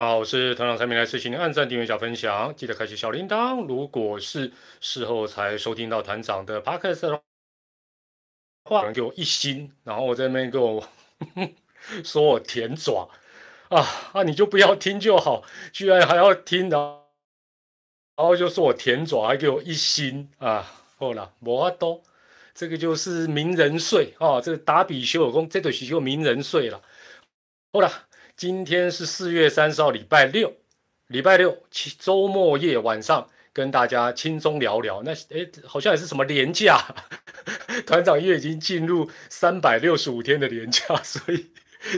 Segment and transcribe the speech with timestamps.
[0.00, 3.66] 好，我是团长蔡明来，事情按赞、订阅、加分享，记得开启小铃铛。
[3.66, 7.20] 如果是事后才收听到团长的 podcast 的
[8.62, 10.88] 话，给我一星，然后我在那边给我
[12.04, 13.10] 说我舔爪
[13.70, 15.42] 啊啊，你就不要听就好，
[15.72, 17.02] 居然还要听，然后
[18.14, 20.64] 然后就说我舔爪，还给我一星啊，
[20.96, 22.00] 好了，摩阿多。
[22.54, 24.40] 这个就是名人税啊！
[24.40, 26.82] 这个打比修有功，这对是就名人税了。
[27.72, 28.07] 好了，
[28.38, 30.52] 今天是四月三十号，礼拜六，
[31.08, 31.58] 礼拜六
[31.98, 35.02] 周末夜晚上，跟大家轻松聊聊。
[35.02, 36.80] 那诶，好像也是什么年假，
[37.84, 41.46] 团长因为已经进入三百六十五天的年假， 所以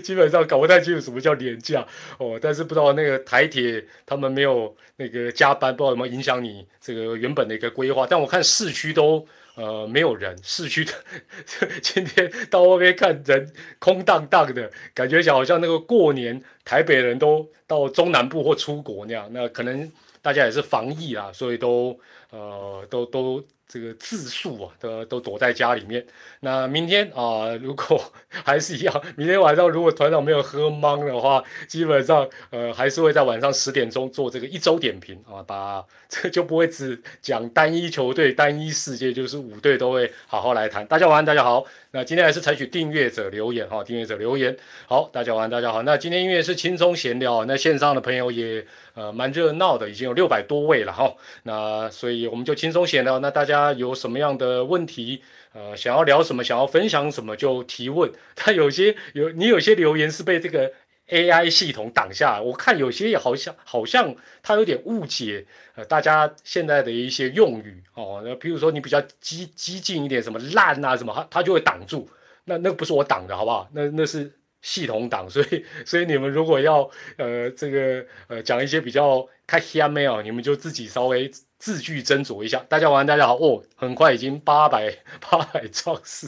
[0.01, 1.87] 基本上搞不太清楚什么叫年假
[2.17, 2.39] 哦。
[2.41, 8.07] 但是不知道那个台铁他们没有那个加班，不知道有没有影响你这个原本的一个规划。
[8.09, 9.29] 但我看市区都。
[9.61, 10.93] 呃，没有人，市区的
[11.83, 19.93] 今天到外面看人空荡荡的，感觉像好像那个过年台北人都到中南部或出国那样，那可能
[20.23, 21.99] 大家也是防疫啊，所以都
[22.31, 23.45] 呃都都。
[23.73, 26.05] 这个自述啊，都都躲在家里面。
[26.41, 28.03] 那明天啊，如果
[28.45, 40.85] 还是一样，明天晚上如果团长没有喝懵的话，基本上呃还是会在晚上十点钟做这个一周点评啊，把 这就不会只讲单一球队、单一世界，就是五队都会好好来谈。
[40.87, 41.65] 大家晚安，大家好。
[41.93, 44.57] 那今天还是采取订阅者留言哈，订阅者留言。
[44.87, 45.83] 好，大家晚安，大家好。
[45.83, 51.13] 那今天音乐是轻松闲聊，那线上的朋友也呃蛮热闹的，已经有六百多位了哈。
[51.43, 55.23] 那所以我们就轻松闲聊，那大家有什么样的问题，
[55.53, 58.11] 呃，想要聊什么，想要分享什么就提问。
[58.37, 60.71] 他有些有你有些留言是被这个。
[61.11, 64.15] AI 系统挡下，我看有些也好像好像
[64.45, 65.45] 他有点误解，
[65.75, 72.09] 呃，大家现在的一些用语哦，那比如说你比较激激进一点，什么烂啊什么，他他就会挡住，
[72.45, 73.69] 那那不是我挡的好不好？
[73.73, 74.33] 那那是
[74.63, 82.65] 系统党，所以所以你们如果要呃这个呃讲一些比较开黑没有，你们就自己稍微字句斟酌一下。
[82.69, 86.27] 大家晚安，大家好哦，很快已经八百八百壮士。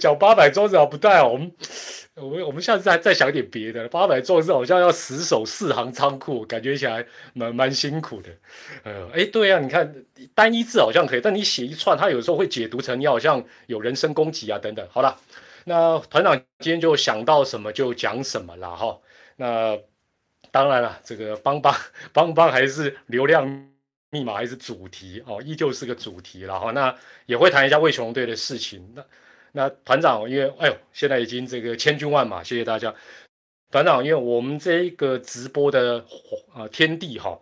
[0.00, 1.52] 讲八百壮士好不对哦，我们
[2.16, 3.86] 我们我们下次再再想点别的。
[3.88, 8.30] 八百壮士好像要死守四行仓库，感觉起来蛮蛮辛苦的。
[8.82, 9.94] 呃，哎，对啊，你看
[10.34, 14.84] 单一字好像可以，但你写一串，它有时候会解读成你好像有人身攻击啊等等。
[14.90, 15.20] 好了，
[15.64, 19.00] 那团长今天就想到什么就讲什么了哈。
[19.36, 19.78] 那
[20.50, 21.74] 当然了，这个帮帮
[22.12, 23.68] 帮帮还是流量
[24.10, 26.70] 密码还是主题哦，依旧是个主题了哈。
[26.70, 26.94] 那
[27.26, 28.92] 也会谈一下魏雄队的事情。
[28.94, 29.04] 那
[29.52, 32.94] 那团长，因为哎呦，现在已经这个千军万马，谢谢大家。
[33.70, 36.04] 团长，因为我们这一个直播的
[36.54, 37.36] 呃天地哈，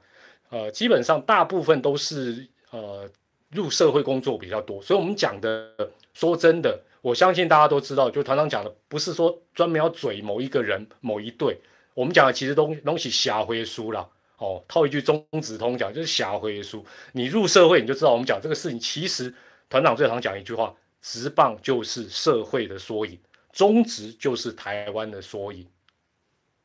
[0.48, 3.06] 呃，基本上大部分都是呃
[3.50, 5.74] 入社会工作比较多，所以我们讲的，
[6.14, 11.60] 说真的，我相信大家都知道，就团长讲的，不是说专门要嘴某一个人、某一队，
[11.92, 14.08] 我们讲的其实东东西瞎回书了
[14.38, 14.64] 哦。
[14.66, 16.82] 套一句中子通讲，就是瞎回书。
[17.12, 19.34] 你入社会，你就知道我们讲这个事情，其实
[19.68, 20.74] 团长最常讲一句话。
[21.04, 23.18] 直棒就是社会的缩影，
[23.52, 25.66] 中职就是台湾的缩影，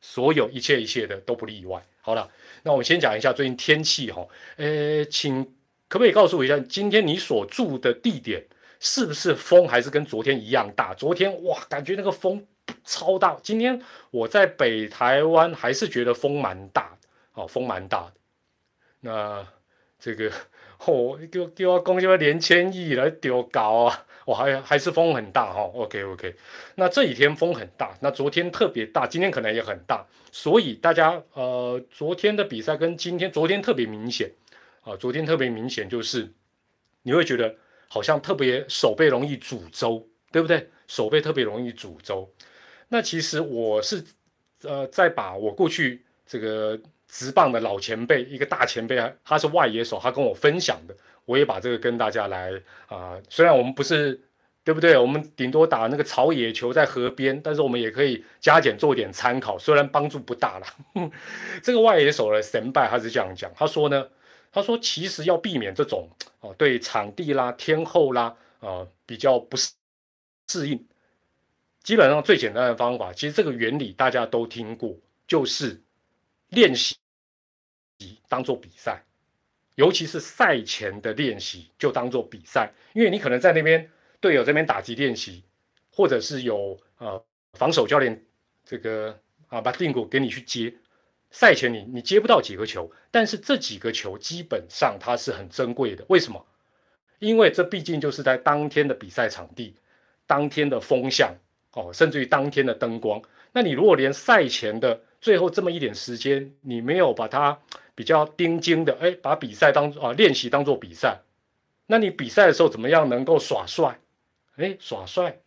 [0.00, 1.84] 所有一切一切的都不例外。
[2.00, 2.30] 好了，
[2.62, 4.24] 那我们先讲一下最近天气哈，
[4.54, 5.44] 呃，请
[5.88, 8.46] 可不可以告诉我一下，今天你所住的地点
[8.80, 10.94] 是不是风还是跟昨天一样大？
[10.94, 12.46] 昨天哇，感觉那个风
[12.84, 16.96] 超大，今天我在北台湾还是觉得风蛮大，
[17.34, 18.12] 哦，风蛮大的。
[19.00, 19.46] 那
[19.98, 20.30] 这个
[20.84, 24.04] 哦， 给我给我恭喜我连千亿来丢高啊！
[24.24, 26.36] 我还还是风很大哈，OK OK，
[26.74, 34.30] 那这几天风很大，那昨天特别大，今天可能也很大，所以大家呃，昨天的比赛跟今天，昨天特别明显
[34.82, 36.30] 啊，昨天特别明显就是
[37.02, 37.56] 你会觉得
[37.88, 40.68] 好像特别手背容易煮粥，对不对？
[40.86, 42.30] 手背特别容易煮粥。
[42.88, 44.04] 那其实我是
[44.62, 50.96] 呃在把我过去这个直棒的老前辈，一个大前辈啊，他是外野手，他跟我分享的。
[51.26, 52.50] 我也把这个跟大家来
[52.86, 54.18] 啊，虽然我们不是
[54.64, 54.96] 对不对？
[54.96, 60.66] 我们顶多打那个草野球在河边，但是我们也可以加减做点参考，虽然帮助不大了。
[61.62, 64.08] 这个外野手的神拜他是这样讲，他说呢，
[64.52, 66.08] 他说其实要避免这种
[66.40, 69.72] 哦对场地啦、天候啦啊比较不适
[70.48, 70.86] 适应，
[71.82, 74.96] 基本上最简单的方法，其实这个原理大家都听过，
[75.26, 75.80] 就是
[76.48, 76.96] 练习
[78.28, 79.04] 当做比赛。
[79.74, 83.88] 尤其是赛前的练习，就当做比赛，因为你可能在那边
[84.20, 85.44] 队友这边打击练习，
[85.92, 88.24] 或者是有呃防守教练
[88.64, 89.16] 这个
[89.46, 90.74] 啊把定骨给你去接，
[91.30, 96.04] 赛前你你接不到几个球，但是这几个球基本上它是很珍贵的。
[96.08, 96.46] 为什么？
[97.18, 99.74] 因为这毕竟就是在当天的比赛场地，
[100.26, 101.34] 当天的风向
[101.72, 103.20] 哦，甚至于当天的灯光。
[103.52, 107.60] 那你如果连赛前的最后这么一点时间，你没有把它
[107.94, 111.22] 比较盯紧的，哎，把比赛当啊练习当做比赛，
[111.86, 113.98] 那你比赛的时候怎么样能够耍帅？
[114.56, 115.40] 哎，耍帅，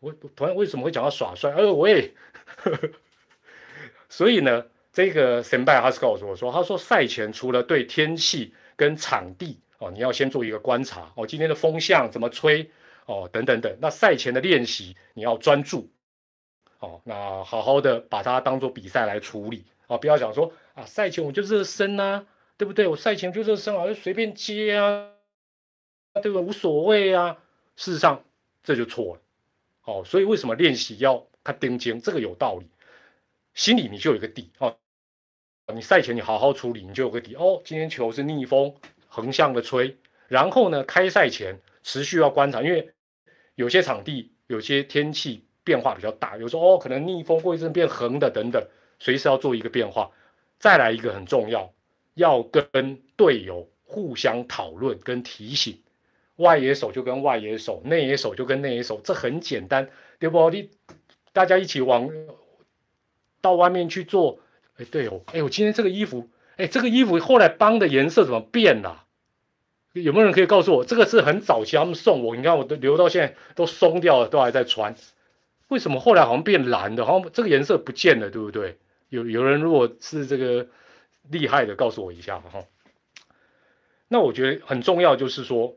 [0.00, 1.52] 我突然为什么会讲到耍帅？
[1.52, 2.12] 哎，我也，
[4.10, 12.70] 所以呢，这个神拜哈斯告诉我说，他说赛前除了对天气跟场地哦，你要先做一个观察哦，今天的风向怎么吹
[13.06, 15.88] 哦，等等等，那赛前的练习你要专注。
[16.80, 22.88] 哦，那好好的把它当做比赛来处理啊，不要想说啊，赛前我就热身呐，对不对？
[22.88, 25.08] 我赛前就热身啊，就随便接啊，
[26.22, 26.40] 对吧？
[26.40, 27.38] 无所谓啊。
[27.76, 28.24] 事实上
[28.62, 29.20] 这就错了。
[29.84, 32.00] 哦，所以为什么练习要看盯尖？
[32.00, 32.66] 这个有道理，
[33.54, 34.76] 心里你就有一个底哦。
[35.74, 37.62] 你赛前你好好处理，你就有个底哦。
[37.64, 38.74] 今天球是逆风
[39.08, 39.96] 横向的吹，
[40.28, 42.90] 然后呢，开赛前持续要观察，因为
[43.54, 45.44] 有些场地有些天气。
[45.62, 48.66] 变化比较大，有时候哦，可能逆风过一阵变横的等等，
[48.98, 50.10] 随时要做一个变化。
[50.58, 51.72] 再来一个很重要，
[52.14, 55.78] 要跟队友互相讨论跟提醒。
[56.36, 59.88] 外野手就跟外野手，内野手就跟内野手，这很简单，
[60.18, 60.48] 对不？
[60.48, 60.70] 你
[61.32, 62.10] 大家一起往
[63.40, 64.40] 到外面去做。
[64.76, 69.04] 哎，对哦，哎，我今天这个衣服，哎，这个衣服后来帮的颜色怎么变了？
[69.92, 70.84] 有没有人可以告诉我？
[70.84, 74.94] 这个是很早期他们送我，你看我都留到现在都松掉了，都还在穿。
[75.68, 77.04] 为什么后来好像变蓝的？
[77.04, 78.78] 好像这个颜色不见了，对不对？
[79.08, 80.68] 有有人如果是这个
[81.28, 82.64] 厉害的，告诉我一下哈。
[84.08, 85.76] 那我觉得很重要，就是说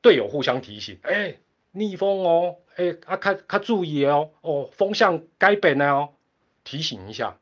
[0.00, 1.36] 队友互相提醒，哎，
[1.72, 6.08] 逆风哦，哎，啊，看看注意哦，哦，风向该变了哦，
[6.64, 7.38] 提醒一下，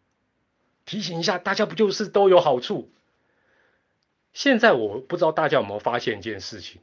[0.84, 2.90] 提醒一下，大家不就是都有好处？
[4.32, 6.80] 现在我不知道大家有没有发现一件事情。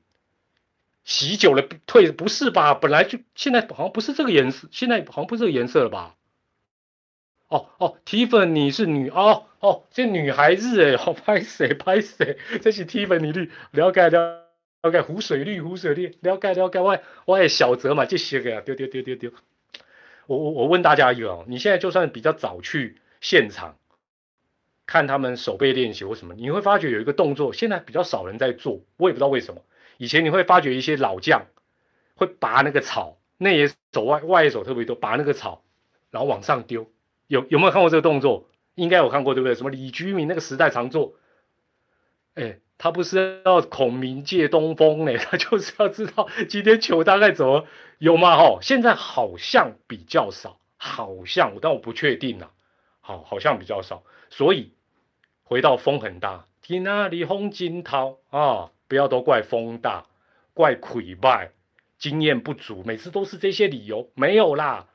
[1.04, 2.74] 洗久了退不是吧？
[2.74, 6.16] 本来就现在好像不是这个颜色，现在好像不是这个颜色了吧？
[7.48, 14.44] 哦哦，提粉你是女哦哦，这女孩子哎，好拍谁拍谁，这是提粉你绿，了解了
[14.82, 19.32] 了解湖水绿湖水绿，了解了解我我也小泽嘛，这些个丢丢丢丢丢。
[20.28, 23.78] 我我我问大家一个哦，你现在就算比较早去现场
[24.86, 29.62] 看他们手背练习或什么，你会发觉有一个动作现在比较少人在做，我也不知道为什么。
[29.98, 31.48] 以前你会发觉一些老将
[32.16, 35.64] 会拔那个草，内野手外外野手特别多，拔那个草，
[36.12, 36.88] 然后往上丢。
[37.28, 38.48] 有有没有看过这个动作？
[38.76, 39.56] 应该有看过，对不对？
[39.56, 41.16] 什么李居明那个时代常做。
[42.36, 47.66] 哎，他不是要孔明借东风呢， 他就是要知道今天球大概怎么
[48.00, 48.36] 有吗？
[48.36, 52.52] 哦，现在好像比较少，好像，但我不确定啊。
[53.02, 54.04] 好，好像比较少。
[54.30, 54.74] 所以
[55.44, 58.72] 回到风很大，天哪里风惊涛啊！
[58.90, 60.06] 不要都怪风大，
[60.54, 61.52] 怪溃败，
[61.98, 64.88] 经验不足，每次都是这些理由，没有啦，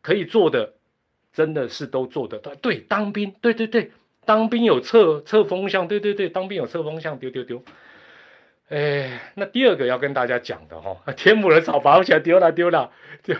[0.00, 0.74] 可以做的，
[1.32, 2.54] 真的是都做得到。
[2.56, 3.92] 对，当兵，对对对，
[4.24, 7.62] 当兵有测测风向，对对对，当兵有测风向，丢丢丢。
[8.68, 12.90] 哎，那第二个要跟大家讲的哈， 天母的草拔起来丢了丢了，
[13.22, 13.34] 就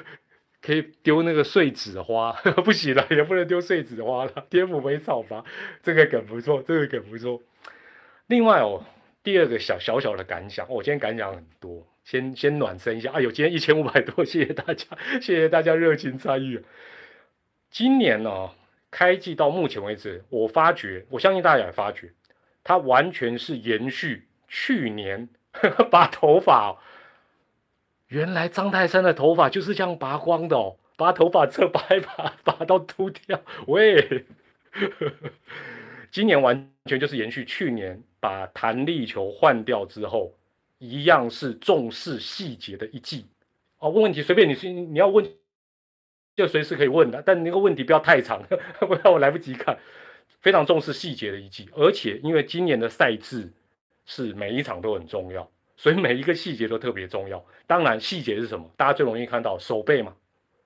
[0.60, 2.32] 可以丢那个碎纸花，
[2.64, 4.46] 不行了，也不能丢碎纸花了。
[4.50, 5.44] 天母没草拔，
[5.82, 7.40] 这个梗不错，这个梗不错。
[8.26, 8.84] 另外哦。
[9.24, 13.12] 第二个小小小的感想，我今天感想很多，先先暖身一下。
[13.12, 14.84] 哎呦今天一千五百多，谢谢大家，
[15.20, 16.64] 谢谢大家热情参与。
[17.70, 18.50] 今年呢，
[18.92, 22.12] 开季到目前为止，我发觉，我相信大家也发觉，
[22.62, 25.28] 它完全是延续去年
[25.90, 26.78] 拔头发。
[28.06, 33.42] 原来张泰山的头发就是这样拔光的哦，把头发侧拔一拔，拔到秃掉。
[33.66, 34.24] 喂，
[36.12, 38.00] 今年完全就是延续去年。
[38.22, 40.32] 把弹力球换掉之后，
[40.78, 43.26] 一样是重视细节的一季
[43.80, 43.90] 哦。
[43.90, 45.28] 问问题随便你，你要问
[46.34, 48.42] 就随时可以问的，但那个问题不要太长，
[48.80, 49.78] 不然我来不及看。
[50.40, 53.48] 非常重视细节的一季，而且因为今年的赛制
[54.06, 57.44] 是每一场都很重要，所以每一个细节都特别重要。
[57.64, 58.68] 当然，细节是什么？
[58.76, 60.12] 大家最容易看到手背嘛，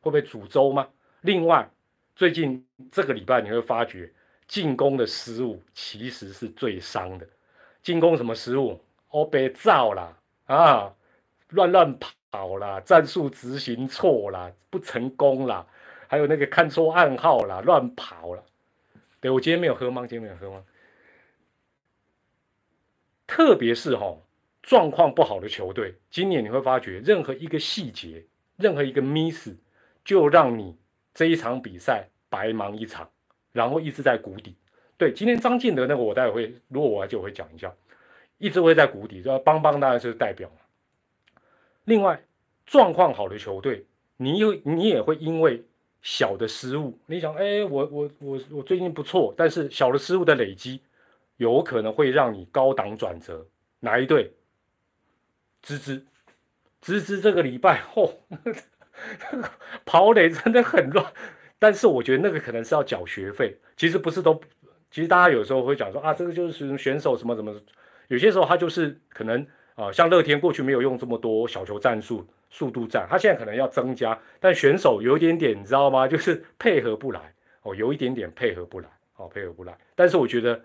[0.00, 0.88] 会不会煮粥吗？
[1.20, 1.68] 另外，
[2.14, 4.10] 最近这个礼拜你会发觉
[4.48, 7.28] 进攻的失误其实是最伤的。
[7.82, 8.80] 进攻什么失误？
[9.10, 10.94] 哦，被造啦，啊，
[11.50, 15.66] 乱乱跑好啦，战术执行错啦，不成功啦，
[16.06, 18.44] 还有那个看错暗号啦，乱跑了。
[19.20, 20.02] 对我今天没有喝吗？
[20.02, 20.62] 今天没有喝吗？
[23.26, 24.16] 特别是哈，
[24.62, 28.24] 状况不好的球队，今年你会发觉，任何一个细节，
[28.56, 29.54] 任何一个 miss，
[30.04, 30.76] 就让你
[31.14, 33.10] 这一场比赛白忙一场，
[33.52, 34.54] 然后一直在谷底。
[34.98, 37.74] 对，今天张进德那个，我待会会，如果我来就会讲一下，
[38.38, 40.50] 一直会在谷底，说邦邦当然是代表。
[41.86, 42.20] 另外，
[42.66, 45.64] 状况好的球队，你又你也会因为
[46.02, 50.80] 小的失误，你想，哎，我我我我最近不错，但是小的失误的累积，
[51.36, 53.46] 有可能会让你高档转折。
[53.80, 54.32] 哪一队？
[55.62, 56.04] 芝芝，
[56.80, 58.20] 芝芝这个礼拜，后，
[59.84, 61.12] 跑垒真的很乱。
[61.58, 64.40] 但是我觉得那个可能是要缴学费，其实不是都，
[64.90, 67.54] 其实大家有时候会讲说啊，这个就是选手什么什么，
[68.08, 72.26] 有些时候他就是可能啊，像乐天过去没有用这么多小球战术。
[72.48, 76.06] 速度战，他现在可能要增加，但选手有一点点，你知道吗？
[76.08, 79.76] 就是配合不来哦，有一点点配合不来哦，配合不来。
[79.96, 80.58] 但是我觉得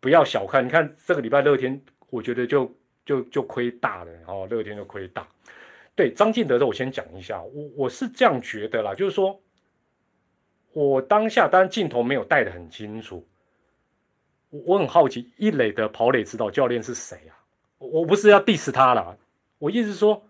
[0.00, 2.74] 不要小看，你看这个礼拜乐天，我觉得就
[3.04, 5.28] 就就亏大了哦，乐天就亏大。
[5.94, 9.38] 对张进德的，我先讲一下，我我是这样觉得啦，就是说，
[10.72, 13.24] 我当下当然镜头没有带的很清楚，
[14.48, 17.36] 我我很好奇一垒的跑垒指导教练是谁啊？
[17.78, 19.16] 我不是要 diss 他啦，
[19.58, 20.22] 我意思是说。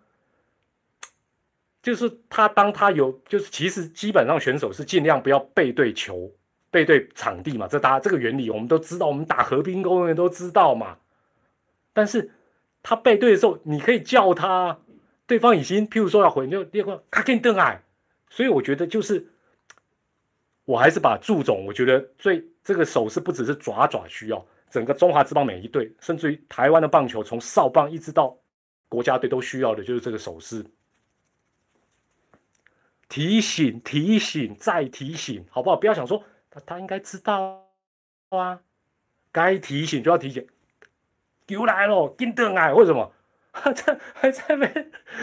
[1.81, 6.31] 就是他，当他有，就是其实基本上选手是尽量不要背对球、
[6.71, 10.99] 背对场地嘛，这大家这个原理我们都知道，我们打和平公园都知道嘛。
[11.95, 12.31] 但是
[12.83, 14.77] 他背对的时候，你可以叫他，
[15.27, 17.81] 对方已经譬如说要回，你就第二个他给你瞪矮，
[18.29, 19.27] 所以我觉得就是，
[20.67, 28.37] 我还是把祝总，我觉得最这个手势不只是爪爪需要，整个中华之棒每一队，甚至于台湾的棒球，从少棒一直到
[28.89, 30.65] 国家队都需要的就是这个手势。
[33.09, 35.77] 提醒，提醒，再提醒，好不好？
[35.77, 37.67] 不要想说他，他应该知道
[38.29, 38.61] 啊。
[39.33, 40.47] 该提醒就要提醒。
[41.47, 43.11] 又来了，跟等哎，为什么？
[43.51, 44.67] 还在还在那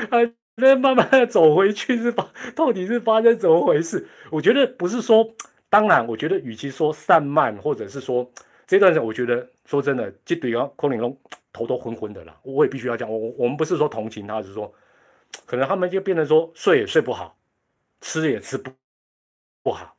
[0.10, 4.08] 还在慢慢的走回去，是发到底是发生怎么回事？
[4.32, 5.36] 我觉得不是说，
[5.70, 8.30] 当然，我觉得与其说散漫，或者是说
[8.68, 11.18] 这段时间，我觉得说真的，这对啊，孔玲龙
[11.54, 12.40] 头都昏昏的了。
[12.44, 14.74] 我也必须要讲，我我们不是说同情他，是说
[15.46, 17.38] 可能他们就变成说睡也睡不好。
[18.02, 18.70] 吃也吃不
[19.64, 19.98] 不好，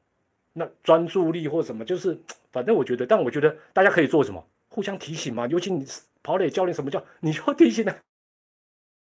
[0.53, 2.17] 那专注力或什么，就是
[2.53, 5.47] 反正我觉得，但我觉得大家可以做什么，互相提醒嘛。
[5.49, 5.85] 尤其你
[6.23, 7.97] 跑垒教练，什么叫你要提醒他？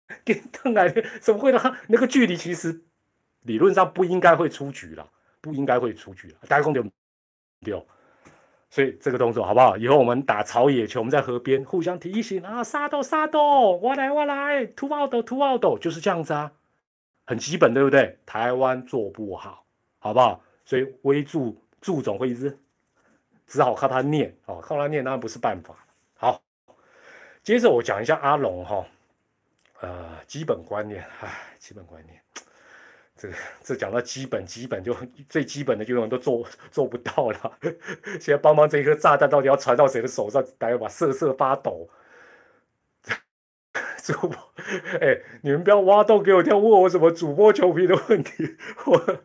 [0.24, 0.88] 跟邓来
[1.20, 1.60] 怎么会呢？
[1.88, 2.80] 那个距离其实
[3.42, 6.38] 理论上不应该会出局了，不应该会出局了。
[6.48, 6.86] 大家公丢
[7.62, 7.86] 丢，
[8.76, 9.78] 所以这个动作好不好？
[9.78, 16.52] 以后我们打草野球，我们在河边互相提醒啊，杀豆杀豆，我来我来，突奥斗突奥斗，就是这样子啊。
[17.26, 18.20] 很基本，对不对？
[18.26, 19.64] 台湾做不好，
[20.00, 20.42] 好不好？
[20.66, 22.60] 所以微助助总会一直
[23.48, 25.74] 只好靠他念哦，靠他念当然不是办法。
[26.18, 26.42] 好，
[27.44, 28.86] 接着我讲一下阿龙哈，
[29.80, 32.20] 呃，基本观念，唉，基本观念，
[33.64, 34.96] 这讲到基本，基本就
[35.30, 37.58] 最基本的就永远都做做不到了。
[38.20, 40.44] 现在帮忙这一颗炸弹到底要传到谁的手上？
[40.58, 41.90] 大家把瑟瑟发抖。
[44.04, 44.38] 主播，
[45.02, 48.56] 哎，你们不要挖洞给我跳，问我什么主播球迷的问题。
[48.86, 49.20] 我，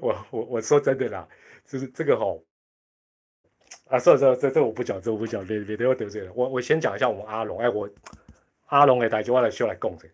[0.00, 1.26] 我，我，我说真的啦，
[1.66, 2.44] 就是这个吼，
[3.88, 6.32] 啊，算了算了，这这我不讲，这我不讲，别别得我得罪了。
[6.34, 7.88] 我我先讲一下我们阿龙，哎，我
[8.66, 10.06] 阿龙哎，大家我来秀来供着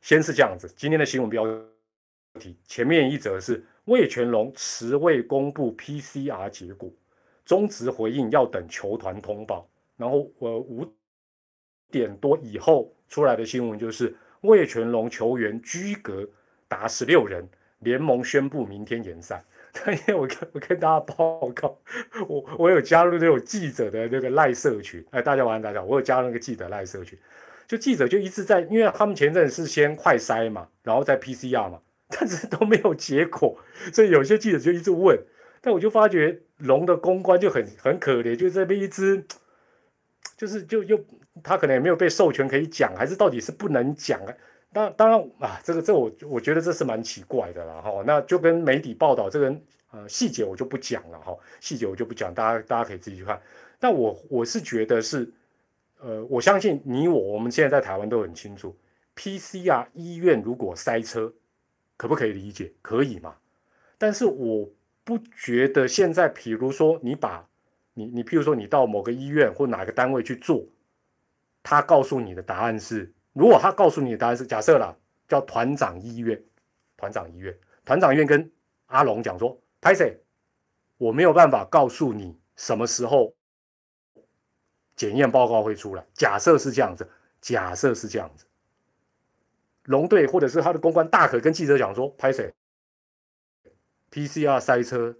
[0.00, 1.44] 先是这样子，今天的新闻标
[2.38, 6.90] 题前面一则是魏全龙迟未公布 PCR 结果，
[7.44, 10.86] 中职回应要等球团通报，然后我五
[11.90, 12.94] 点多以后。
[13.10, 16.28] 出来的新闻就是魏全龙球员居格
[16.68, 19.42] 达十六人，联盟宣布明天延赛。
[19.86, 21.78] 因为我跟我跟大家报告，
[22.28, 27.18] 我我有加入那种记者的那个赖社群，哎，大家晚安，大家好，我有加入那个记者赖社群，
[27.66, 33.58] 就记者就一直在，因为他们前阵是先快筛嘛，然后再 PCR 嘛，但是都没有结果，
[33.92, 35.18] 所以有些记者就一直问，
[35.60, 39.24] 但我就发觉龙的公关就很很可怜，就这边一只，
[40.36, 40.98] 就是就又。
[41.40, 44.34] 他可能也没有被授权可以讲，还是到底是不能讲啊？
[44.72, 48.02] 当当然啊，这个这我我觉得这是蛮奇怪的了哈。
[48.04, 49.54] 那就跟媒体报道这个
[49.92, 53.40] 呃细节我就不讲了哈，细节我就不讲，大家大家可以自己去看。
[53.78, 55.30] 但我我是觉得是，
[56.00, 58.76] 呃，我相信你我我们现在在台湾都很清楚
[59.14, 61.32] ，PCR 医院如果塞车，
[61.98, 62.72] 可不可以理解？
[62.80, 63.36] 可以嘛？
[63.98, 64.66] 但是我
[65.04, 67.46] 不觉得现在，比如说你把
[67.92, 70.64] 你你譬如说你到某个医院或哪个单位去做。
[71.60, 76.40] 他告诉你的答案是，如果他告诉你的答案是假设了，叫团长医院，
[76.96, 78.50] 团长医院，团长医院跟
[78.86, 80.18] 阿龙讲说，拍谁，
[80.96, 83.34] 我没有办法告诉你什么时候
[84.96, 86.06] 检验报告会出来。
[86.14, 87.06] 假设是这样子，
[87.40, 88.46] 假设是这样子，
[89.88, 92.52] 龙队或者是他的公关大可跟记者讲说，拍谁
[94.12, 95.16] ，PCR 塞车，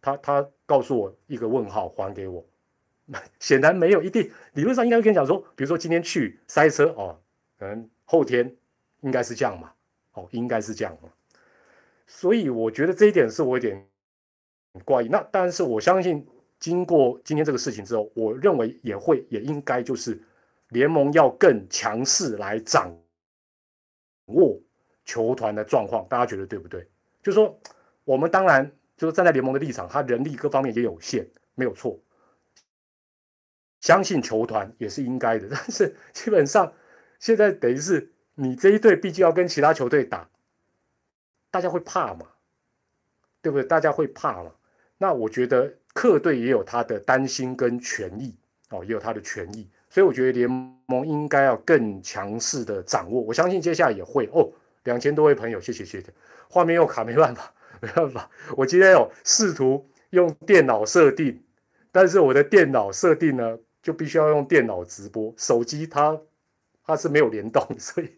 [0.00, 2.44] 他他告诉我一个问号，还给我。
[3.40, 7.18] 显然没有一定，理论上应该跟你讲说，比如说今天去塞车哦，
[7.58, 8.54] 可能后天
[9.00, 9.72] 应该是这样嘛，
[10.12, 11.08] 哦，应该是这样嘛。
[12.06, 13.84] 所以我觉得这一点是我有点
[14.84, 15.08] 怪异。
[15.08, 16.24] 那但是我相信，
[16.60, 20.22] 经过今天这个事情之后，我认为也会也应该就是
[20.68, 22.96] 联盟要更强势来掌
[24.34, 24.60] 握
[25.04, 26.06] 球团的状况。
[26.08, 26.88] 大家觉得对不对？
[27.22, 27.60] 就说
[28.04, 31.98] 我们当然就是站在联盟的立场，他人力各方面也有限，没有错。
[33.80, 36.72] 相信球团也是应该的，但是基本上
[37.18, 40.28] 现在等于是你这一队毕竟要跟其他球队打。
[41.50, 42.26] 大家会怕嘛？
[43.42, 43.66] 对不对？
[43.66, 44.52] 大家会怕嘛？
[44.98, 48.36] 那我觉得客队也有他的担心跟权益
[48.68, 50.48] 哦，也有他的权益，所以我觉得联
[50.86, 53.20] 盟应该要更强势的掌握。
[53.20, 54.50] 我相信接下来也会哦。
[54.84, 56.06] 两千多位朋友，谢谢谢谢。
[56.48, 58.30] 画面又卡，没办法，没办法。
[58.56, 61.42] 我今天有试图用电脑设定，
[61.92, 66.18] 但是我的电脑设定呢，就必须要用电脑直播，手机它
[66.86, 68.10] 它是没有联动，所以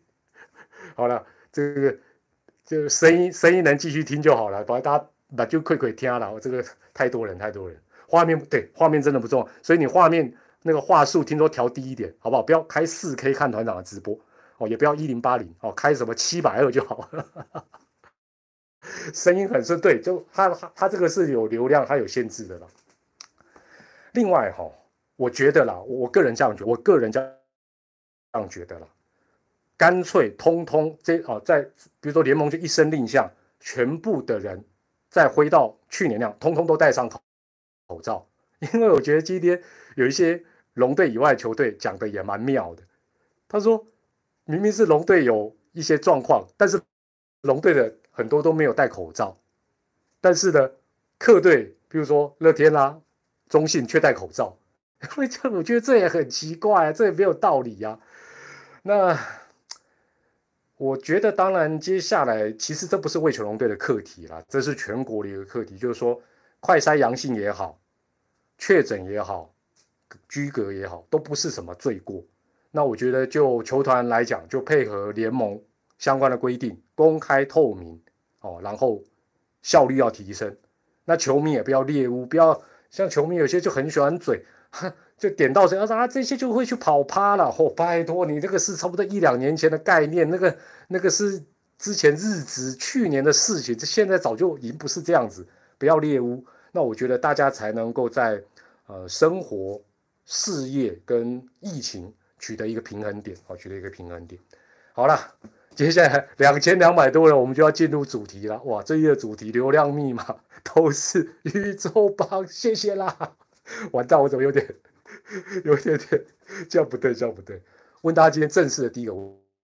[0.94, 1.98] 好了，这个。
[2.64, 5.04] 就声音声音能继续听就好了，把大家
[5.36, 6.32] 把就快快听了。
[6.32, 6.64] 我这个
[6.94, 7.76] 太多人太多人，
[8.06, 12.42] 画面对画面真的不重要，所以你画面那个画素听说调低一点，好不好？
[12.42, 14.18] 不要开四 K 看团长的直播
[14.58, 17.64] 哦，也不要一零八零哦，开什么七百二就好了。
[19.14, 22.66] 声音很顺，对，就他他他这个是有流量，它有限制的啦。
[24.12, 24.70] 另外哈，
[25.16, 27.20] 我觉得啦，我个人这样觉，我个人这
[28.34, 28.86] 样觉得啦。
[29.76, 31.62] 干脆通通这哦，在
[32.00, 34.64] 比如说联盟就一声令下，全部的人
[35.08, 37.20] 再回到去年那样，通通都戴上口
[37.86, 38.26] 口罩。
[38.72, 39.60] 因为我觉得今天
[39.96, 42.82] 有一些龙队以外球队讲的也蛮妙的。
[43.48, 43.86] 他说
[44.44, 46.80] 明明是龙队有一些状况，但是
[47.42, 49.36] 龙队的很多都没有戴口罩，
[50.20, 50.70] 但是呢，
[51.18, 53.00] 客队比如说乐天啦、
[53.48, 54.56] 中信却戴口罩。
[55.02, 57.98] 因为这我觉得这也很奇怪，啊这也没有道理呀。
[58.82, 59.18] 那。
[60.78, 65.78] 我觉得，当然，接下来其实这不是魏全龙队的课题了，这是全国的一个课题。
[65.78, 66.20] 就是说，
[66.58, 67.78] 快筛阳性也好，
[68.58, 69.51] 确诊也好，
[70.28, 72.22] 居格也好，都不是什么罪过。
[72.70, 75.60] 那我觉得，就球团来讲，就配合联盟
[75.98, 78.00] 相关的规定，公开透明
[78.40, 79.02] 哦，然后
[79.62, 80.56] 效率要提升。
[81.04, 84.44] 那球迷也不要猎物，不要像球迷有些就很喜欢嘴。
[85.18, 85.86] 就点到谁啊？
[85.94, 87.54] 啊，这些就会去跑趴了。
[87.58, 90.56] 哦，拜托你，这个是差不多一两年前的概念，那个
[90.88, 91.40] 那个是
[91.78, 95.46] 之前日子去年的事情，这现在早就已经不是这样子。
[95.78, 98.42] 不要猎物，那我觉得大家才能够在
[98.86, 99.80] 呃生活、
[100.24, 104.40] 事业跟疫情取得一个平衡点，好，取得一个平衡点。
[104.92, 105.18] 好了，
[105.74, 108.62] 接下来 两千两百多人，我们就要进入主题了。
[108.64, 113.34] 哇，这一的主题流量密码都是 宇宙帮，谢谢啦。
[113.92, 114.66] 完蛋，我怎么有点？
[115.64, 116.24] 有点点，
[116.68, 117.62] 这样不对，这样不对。
[118.02, 119.14] 问大家今天正式的第一个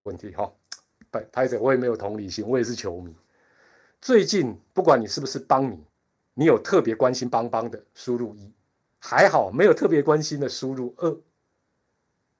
[0.03, 0.51] 问题哈，
[1.11, 3.15] 拍拍者，我也没有同理心，我也是球迷。
[3.99, 5.83] 最近不管你是不是帮你，
[6.33, 8.49] 你有特别关心帮帮的，输入一；
[8.99, 11.19] 还好没有特别关心的，输入二；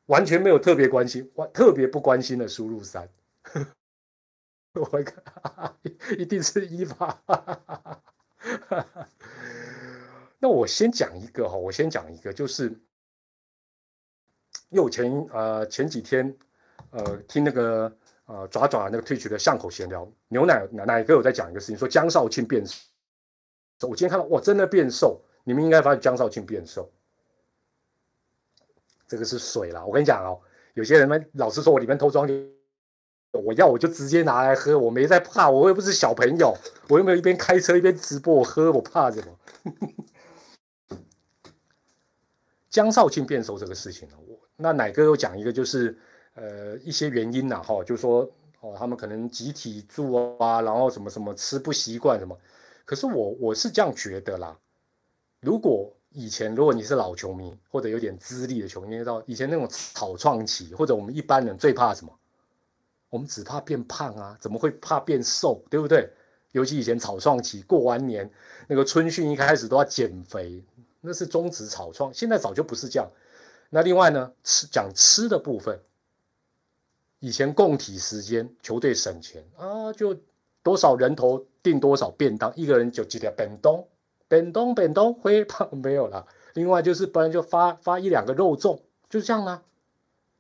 [0.06, 3.10] 完全没有特别关心，完特别不关心的，输入三。
[4.74, 5.76] 我看
[6.18, 7.22] 一定是一吧。
[10.38, 12.80] 那我先讲一个哈，我先讲一个，就是。
[14.70, 16.38] 因为我前呃前几天，
[16.92, 17.92] 呃听那个
[18.26, 22.78] 呃爪爪那个退曲的巷口闲聊，牛奶奶奶哥有在讲一个事情，说江少庆变瘦。
[23.88, 25.20] 我今天看到哇，真的变瘦！
[25.44, 26.92] 你们应该发现江少庆变瘦，
[29.08, 29.86] 这个是水啦。
[29.86, 30.40] 我跟你讲哦，
[30.74, 32.28] 有些人们老是说我里面偷装
[33.32, 36.56] 我要我就直接拿来喝，我没在怕，我又不是小朋友，
[36.88, 40.98] 我又没有一边开车一边直播我喝，我怕什么？
[42.70, 44.40] 江少庆变瘦这个事情呢，我。
[44.56, 45.98] 那奶哥有讲一个，就是
[46.34, 48.30] 呃一些原因呐，哈，就说
[48.62, 52.38] 哦，他们可能集体住啊，然后什么什么吃不习惯什么。
[52.84, 54.58] 可是我我是这样觉得啦，
[55.40, 62.12] 如果以前如果你是老球迷或者有点资历的球迷，知道以前那种草创期，或者我们一般人最怕什么？
[63.10, 65.64] 我们只怕变胖啊，怎么会怕变瘦？
[65.70, 66.12] 对不对？
[66.52, 68.30] 尤其以前草创期过完年，
[68.68, 70.64] 那个春训一开始都要减肥，
[71.00, 72.14] 那是终止草创。
[72.14, 73.08] 现在早就不是这样。
[73.70, 75.80] 那另外呢，吃讲吃的部分，
[77.20, 80.20] 以前供体时间，球队省钱啊，就
[80.64, 83.84] 多少人头订多少便当，一个人就几条便当，
[84.30, 86.26] 本东本东会胖 没有了。
[86.54, 89.62] 另外就是不然就发发一两个肉粽，就这样啦，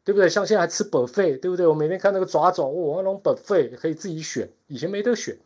[0.06, 0.30] 对不对？
[0.30, 1.67] 像现在吃本费对不对？
[1.67, 5.38] 我每天看那个爪爪，哦，那种 buffet 可以自己选，以前没得选。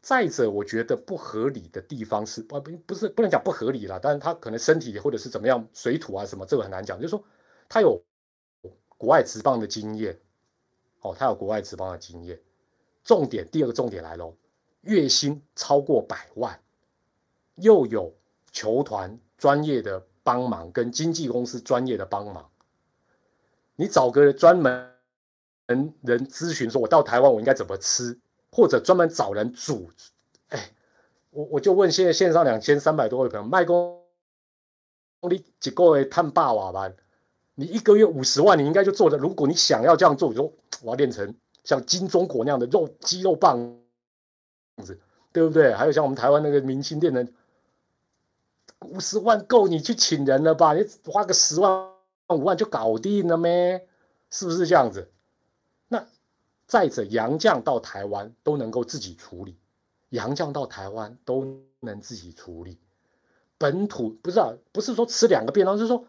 [0.00, 6.98] 再者，我觉得不合理的地方是，不不不是不能讲不合理了，但是他可能身体或者是怎么样，水土啊什么，这个很难讲。
[6.98, 7.24] 就是说，
[7.68, 8.02] 他有
[8.98, 10.18] 国外职棒的经验，
[11.02, 12.40] 哦，他有国外职棒的经验。
[13.04, 14.34] 重点，第二个重点来喽，
[14.80, 16.58] 月薪超过百万，
[17.56, 18.14] 又有
[18.50, 22.48] 球团专业的帮忙跟经纪公司专业的帮忙，
[23.76, 24.90] 你找个专门
[25.66, 28.18] 人人咨询说，我到台湾我应该怎么吃，
[28.50, 29.90] 或者专门找人煮，
[30.48, 30.70] 哎，
[31.30, 34.00] 我我就问现在线上两千三百多位朋友，卖公
[35.28, 36.90] 你几个月探霸瓦吧？
[37.54, 39.16] 你一个月五十万，你应该就做的。
[39.18, 41.34] 如果你想要这样做，你说我要练成
[41.64, 43.58] 像金钟国那样的肉肌肉棒
[44.82, 44.98] 子，
[45.32, 45.72] 对不对？
[45.74, 47.26] 还有像我们台湾那个明星店的，
[48.82, 50.74] 五十万够你去请人了吧？
[50.74, 51.90] 你花个十万
[52.28, 53.86] 五万就搞定了咩？
[54.30, 55.10] 是不是这样子？
[55.88, 56.06] 那
[56.66, 59.56] 再者，洋将到台湾都能够自己处理，
[60.10, 61.46] 洋将到台湾都
[61.80, 62.78] 能自己处理。
[63.58, 66.04] 本土不是啊，不是说吃两个便当，是说。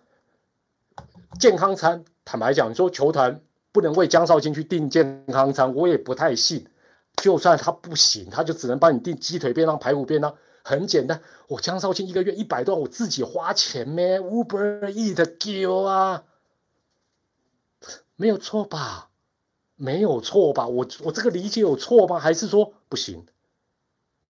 [1.39, 6.67] 健康餐，坦白讲，你说球团不能为江少卿去订健康餐，我也不太信。
[7.15, 10.35] 就算他不行，他就只能帮你订鸡腿便当、排骨便当。
[10.63, 16.23] 很简单，我江少卿一个月一百多，我自己花钱咩？Uber Eat 丢啊，
[18.15, 19.09] 没有错吧？
[19.75, 20.67] 没有错吧？
[20.67, 22.17] 我我这个理解有错吗？
[22.17, 23.25] 还是说不行？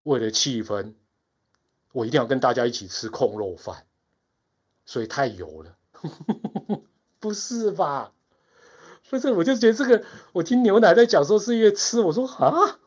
[0.04, 0.96] 为了气氛，
[1.92, 3.86] 我一定要跟大家一起吃控肉饭，
[4.86, 5.78] 所以太油了。
[7.20, 8.12] 不是吧？
[9.10, 12.80] 不是，我就觉得这个，我听牛奶在讲说是因为吃，我说啊，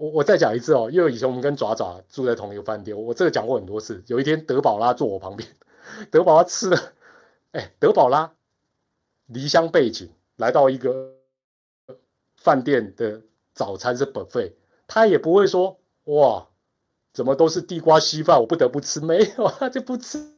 [0.00, 4.02] 我我再讲一次哦，因为以前我们跟爪爪住在同一个饭店，我这个讲过很多次。
[4.06, 5.46] 有一天德宝拉坐我旁边，
[6.10, 6.94] 德宝拉吃了，
[7.52, 8.32] 哎，德宝拉
[9.26, 11.12] 离乡背景来到一个
[12.34, 13.20] 饭店的
[13.52, 16.48] 早餐是本费，他也不会说哇，
[17.12, 20.34] 怎么都是地瓜稀饭，我不得不吃，没有，他就不吃。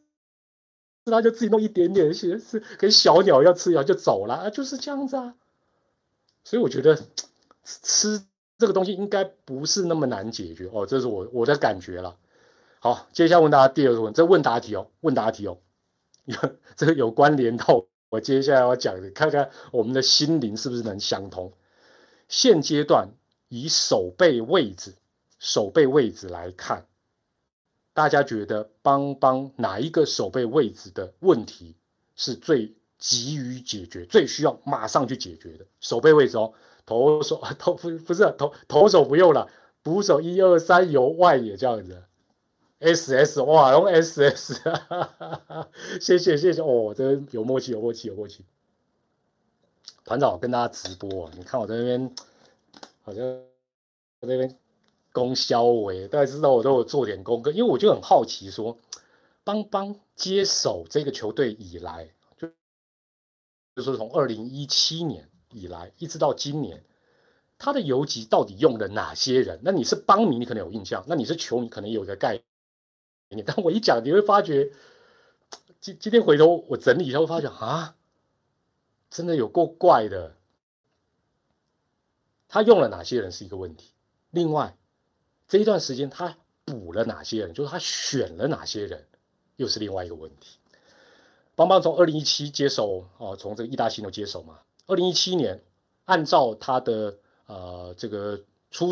[1.05, 5.37] 他就自己弄一点点，是是跟小鸟要吃一样就走了啊，就是这样子啊。
[6.43, 6.99] 所以我觉得
[7.65, 8.25] 吃
[8.63, 12.17] 这个东西应该不是那么难解决哦，这是我我的感觉了。
[12.79, 15.59] 好，接下来问大家第二个问，这问答题哦，问答题哦，
[16.27, 16.37] 有
[16.77, 21.53] 这个有关联到我接下来要讲的，看看我们的心灵是不是能相通。
[22.29, 23.09] 现阶段
[23.49, 24.95] 以手背位置，
[25.41, 26.87] 手背位置来看。
[27.93, 31.75] 大家觉得邦邦哪一个手背位置的问题
[32.15, 36.55] 是最急于解决、最需要马上去解决的手背位置哦？
[36.85, 39.49] 投手 投不不是投投手不用了，
[39.83, 42.03] 捕手一二三由外野这样子
[42.79, 44.61] ，S S 哇用 S S，
[46.01, 48.45] 谢谢谢谢哦，这有默契有默契有默契。
[50.05, 52.15] 团长我跟大家直播，你看我在那边
[53.03, 53.23] 好像
[54.21, 54.59] 在那边。
[55.15, 58.79] 攻销为，大家知道我都有做点功课，因为我就很好奇，说
[59.45, 62.49] 邦邦接手这个球队以来，就
[63.77, 66.83] 就说从二零一七年以来一直到今年，
[67.59, 69.61] 他的游击到底用了哪些人？
[69.63, 72.41] 那你是邦迷，你可能有印象；那你是球迷，可能有一个概
[73.31, 73.45] 念。
[73.47, 74.71] 但我一讲，你会发觉，
[75.81, 77.97] 今今天回头我整理一下，会发觉啊，
[79.11, 80.37] 真的有够怪的。
[82.49, 83.93] 他用了哪些人是一个问题，
[84.31, 84.77] 另外。
[85.49, 86.35] 这一段时间他
[86.65, 87.53] 补了哪些人？
[87.53, 89.07] 就是他选了哪些人，
[89.57, 90.57] 又是另外一个问题。
[91.55, 94.59] 邦邦从二零一七接手哦，从这个意大犀牛接手嘛。
[94.93, 95.59] 二零一七年
[96.05, 98.39] 按照他的呃这个
[98.71, 98.91] 初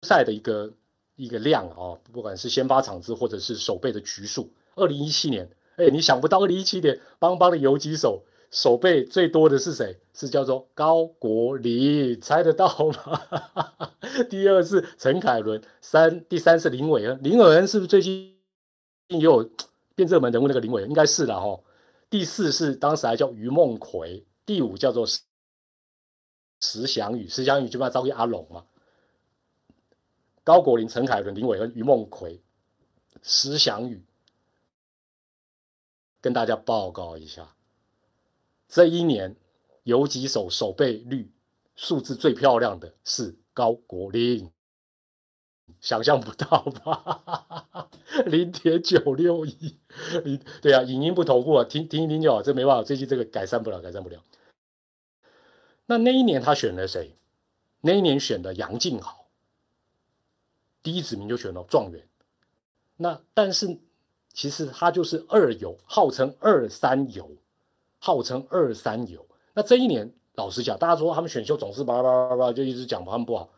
[0.00, 0.72] 赛的一个
[1.16, 8.22] 一个量啊，不管是先发场次或者是守备的局数，二零一七年，哎，你想不到二零一七年邦邦的游击手。
[8.50, 9.98] 守备最多的是谁？
[10.12, 13.20] 是叫做高国林，猜得到吗？
[14.30, 17.18] 第二是陈凯伦，三第三是林伟恩。
[17.20, 18.32] 林伟恩是不是最近
[19.08, 19.50] 也有
[19.96, 20.46] 变热门人物？
[20.46, 21.60] 那个林伟恩应该是了哈。
[22.08, 25.06] 第四是当时还叫于梦奎，第五叫做
[26.60, 28.66] 石祥宇，石祥宇就把招给阿龙嘛。
[30.42, 32.42] 高国林、陈凯伦、林伟恩、于梦奎、
[33.22, 34.04] 石祥宇，
[36.20, 37.54] 跟大家报告一下。
[38.68, 39.36] 这一年
[39.84, 41.32] 游击手守备率
[41.76, 44.50] 数字最漂亮的是高国林，
[45.80, 47.88] 想象不到吧？
[48.26, 49.78] 零点九六一，
[50.60, 54.22] 对啊，影音不同步啊，听听一听就好，这没办法，最近这个改善不了，改善不了。
[55.86, 57.16] 那那一年他选了谁？
[57.80, 59.26] 那一年选的杨敬豪，
[60.82, 62.06] 第一指名就选了状元。
[62.96, 63.78] 那但是
[64.32, 67.30] 其实他就是二游，号称二三游。
[67.98, 73.48] 号称二三游，那这一年老实讲，大家说他们选秀总是叭叭叭叭就一直讲他们不好，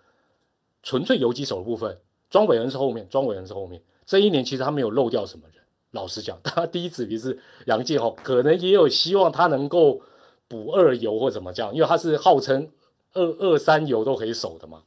[0.84, 1.98] 纯粹游击手的部分，
[2.30, 3.82] 庄伟恩是后面，庄伟恩是后面。
[4.04, 5.60] 这一年其实他没有漏掉什么人，
[5.90, 10.00] 老实讲， 他第一指名是杨建豪，可能也有希望他能够
[10.48, 12.70] 补二游或怎么讲，因为他是号称
[13.12, 14.82] 二二三游都可以守的嘛。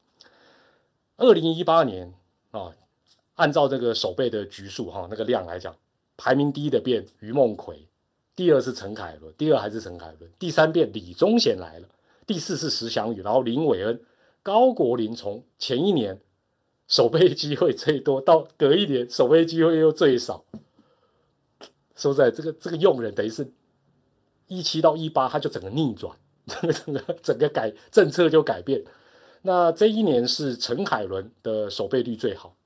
[1.18, 2.14] 二零一八年
[2.52, 2.72] 啊，
[3.36, 5.76] 按照这个守备的局数哈，那个量来讲，
[6.16, 7.88] 排名第一的变于梦奎，
[8.36, 11.88] 第二是陈凯伦，第二还是陈凯伦，第三变李宗贤来了，
[12.26, 14.02] 第四是石祥宇，然后林伟恩、
[14.42, 16.22] 高国林从前一年
[16.88, 20.46] 守备机会最多，到隔一年守备机会又最少。
[21.96, 23.52] 说实在，这个这个用人等于是，
[24.50, 26.14] 一七到一八他就整个逆转，
[26.46, 28.84] 整个整个整个改政策就改变。
[29.44, 32.58] 那这一年是陈凯伦的守备率最好。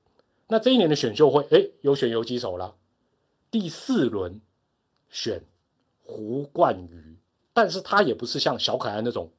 [0.48, 2.74] 那这一年的选秀会，哎，有选游击手了。
[3.50, 4.40] 第四轮
[5.08, 5.44] 选
[6.02, 7.16] 胡冠宇，
[7.52, 9.30] 但是他也不是像小可爱那种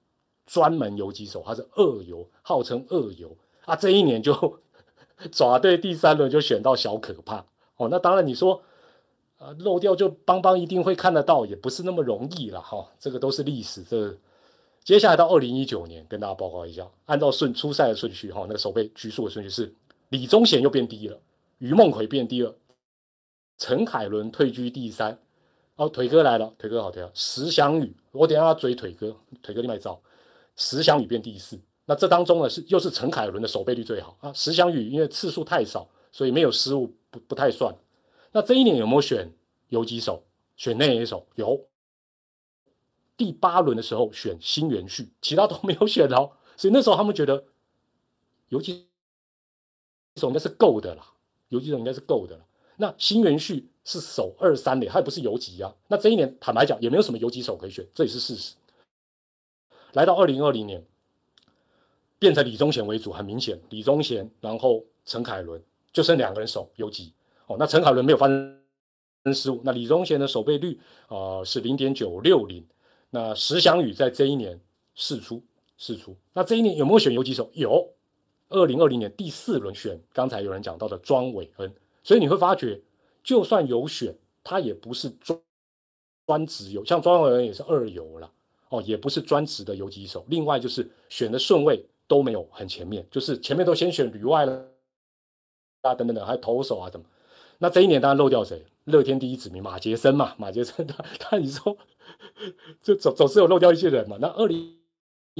[0.45, 3.75] 专门游击手，他是二游，号称二游啊。
[3.75, 4.60] 这一年就
[5.31, 7.45] 爪队第三轮就选到小可怕
[7.77, 7.89] 哦。
[7.89, 8.63] 那当然你说，
[9.38, 12.89] 呃，漏掉就邦邦一定会看得到，也不是那么容易了哈。
[13.00, 14.15] 这个都是历史，这。
[14.84, 19.74] 接下来到二零一九年，跟大家报告一下，按照顺初赛的顺序，哈，那个守备局数的顺序是
[20.10, 21.19] 李宗贤又变低了，
[21.58, 22.54] 于梦奎变低了，
[23.58, 25.17] 陈凯伦退居第三，
[25.76, 30.00] 哦，腿哥来了，腿哥好听，石祥宇，我等下要追腿哥，腿哥另外一招，
[30.56, 37.76] 石祥宇变第四，那这当中呢是又是陈凯伦的守备率最好啊，石祥宇因为次数太少，所以没有失误，不不太算。
[38.36, 39.32] 那这一年有没有选
[39.69, 40.26] 游击手，
[40.58, 41.26] 选内野手？
[41.36, 41.67] 有。
[43.15, 47.45] 第八轮的时候选新元旭，其他都没有选哦，所以那时候他们觉得
[48.50, 48.86] 游击
[50.17, 51.13] 手应该是够的啦，
[51.48, 52.45] 游击手应该是够的了。
[52.76, 55.74] 那新元旭是守二三垒，他也不是游击啊。
[55.88, 58.56] 那这一年坦白讲也没有什么游击手可以选，这也是事实。
[59.93, 60.84] 来到二零二零年，
[62.19, 67.13] 变成李宗贤为主，很明显，李宗贤，然后陈凯伦就剩两个人守游击。
[67.47, 68.63] 哦，那陈凯伦没有发生
[69.34, 72.65] 失误，那李宗贤的守备率啊是零点九六零。
[73.10, 74.60] 那石祥宇在这一年
[74.93, 75.41] 试出
[75.77, 77.49] 试出，那这一年有没有选游击手？
[77.53, 77.93] 有，
[78.49, 82.81] 二零二零年第四轮选，刚才有人讲到的庄伟恩，所以你会发觉，
[83.23, 85.39] 就算有选，他也不是专
[86.25, 88.29] 专职游，像庄伟恩也是二游了，
[88.69, 90.25] 哦，也不是专职的游击手。
[90.27, 94.65] 另外就是选的顺位都没有很前面，就是前面都先选旅外了
[95.84, 97.05] 啊，等等等，还有投手啊，怎么？
[97.58, 98.65] 那这一年当然漏掉谁？
[98.86, 101.76] 乐天第一指名马杰森嘛，马杰森他他你说，
[102.84, 104.15] 就总总是有漏掉一些人嘛。
[104.22, 104.78] 那二零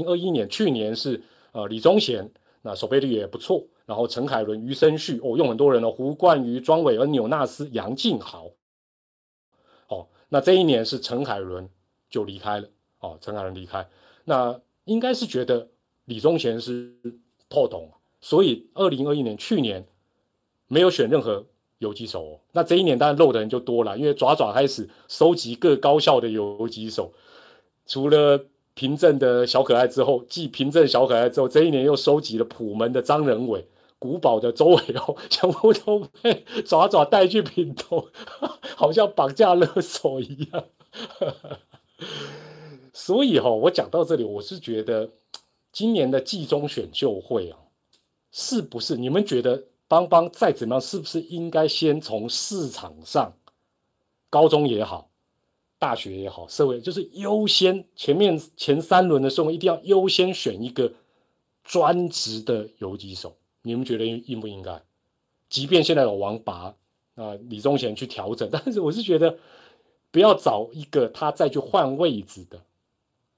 [0.08, 2.28] 二一年去年是呃李宗贤，
[2.64, 3.64] 那守备率也不错。
[3.86, 8.50] 然后陈凯伦、余生旭哦用很多人哦，胡冠宇、庄伟恩、纽纳斯、杨敬豪。
[9.90, 11.70] 哦，那这一年是陈凯伦
[12.10, 12.68] 就离开了
[13.00, 13.88] 哦，陈凯伦离开，
[14.24, 15.70] 那应该是觉得
[16.06, 16.96] 李宗贤是
[17.48, 19.86] 透懂，所以二零二一年去年
[20.66, 21.46] 没有选任何。
[21.80, 27.12] 游击手，那这一年当然漏的人就多了，因为爪爪开始收集各高校的游击手，
[27.86, 33.68] 除了平镇的小可爱之后，继平镇小可爱之后，这一年又收集了普门的张仁伟、
[34.00, 38.08] 古堡的周伟哦，全部都被爪爪带去平头，
[38.78, 40.64] 好像绑架勒索一样。
[42.94, 45.10] 所以哈，我讲到这里，我是觉得
[45.74, 47.60] 今年的季中选秀会啊，
[48.32, 49.66] 是不是你们觉得？
[49.88, 53.34] 邦邦再怎么样，是不是应该先从市场上，
[54.30, 55.10] 高中也好，
[55.78, 60.92] 大学也好，社会就是优先前面前三轮的时候，一定要优先选一个
[61.64, 63.36] 专职的游击手。
[63.62, 64.82] 你们觉得应不应该？
[65.50, 66.74] 即便现在有王拔
[67.16, 69.38] 啊、李宗贤去调整， 但是我是觉得
[70.12, 72.60] 不要找一个他再去换位置的，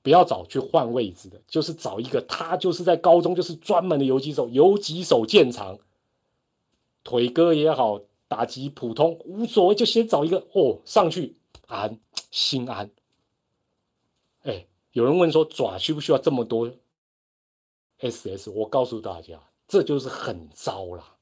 [0.02, 5.78] 不要找去换位置的，就是找一个他就是在高中就是专门的游击手，游击手见长。
[7.08, 11.98] 腿哥也好，打击普通无所谓，就先找一个哦上去安
[12.32, 12.92] 心安。
[14.44, 16.70] 哎，有人问说爪需不需要这么多
[18.02, 18.50] SS？
[18.50, 19.40] 我告诉大家，
[19.70, 21.16] 这就是很糟了。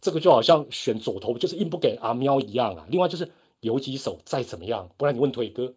[0.00, 2.86] 这个就好像选左头就是硬不给阿喵一样啊。
[2.88, 3.28] 另外就是
[3.58, 5.74] 游击手再怎么样，不然你问腿哥，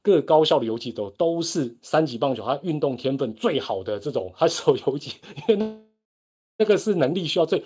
[0.00, 5.16] 各高校的游击手都是三级棒球，他运动天分最好的这种，他守游击，
[5.48, 5.82] 因为
[6.56, 7.64] 那个是能力需要最。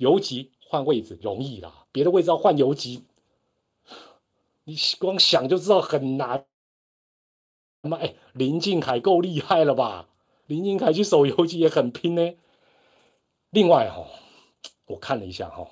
[0.00, 3.04] 游击换位置容易啦，别的位置要换游击，
[4.64, 6.46] 你光想就知道很难。
[7.82, 10.08] 妈哎，林敬凯够厉害了吧？
[10.46, 12.34] 林敬凯去守游击也很拼呢。
[13.50, 14.06] 另外哈，
[14.86, 15.68] 我看了一下哈，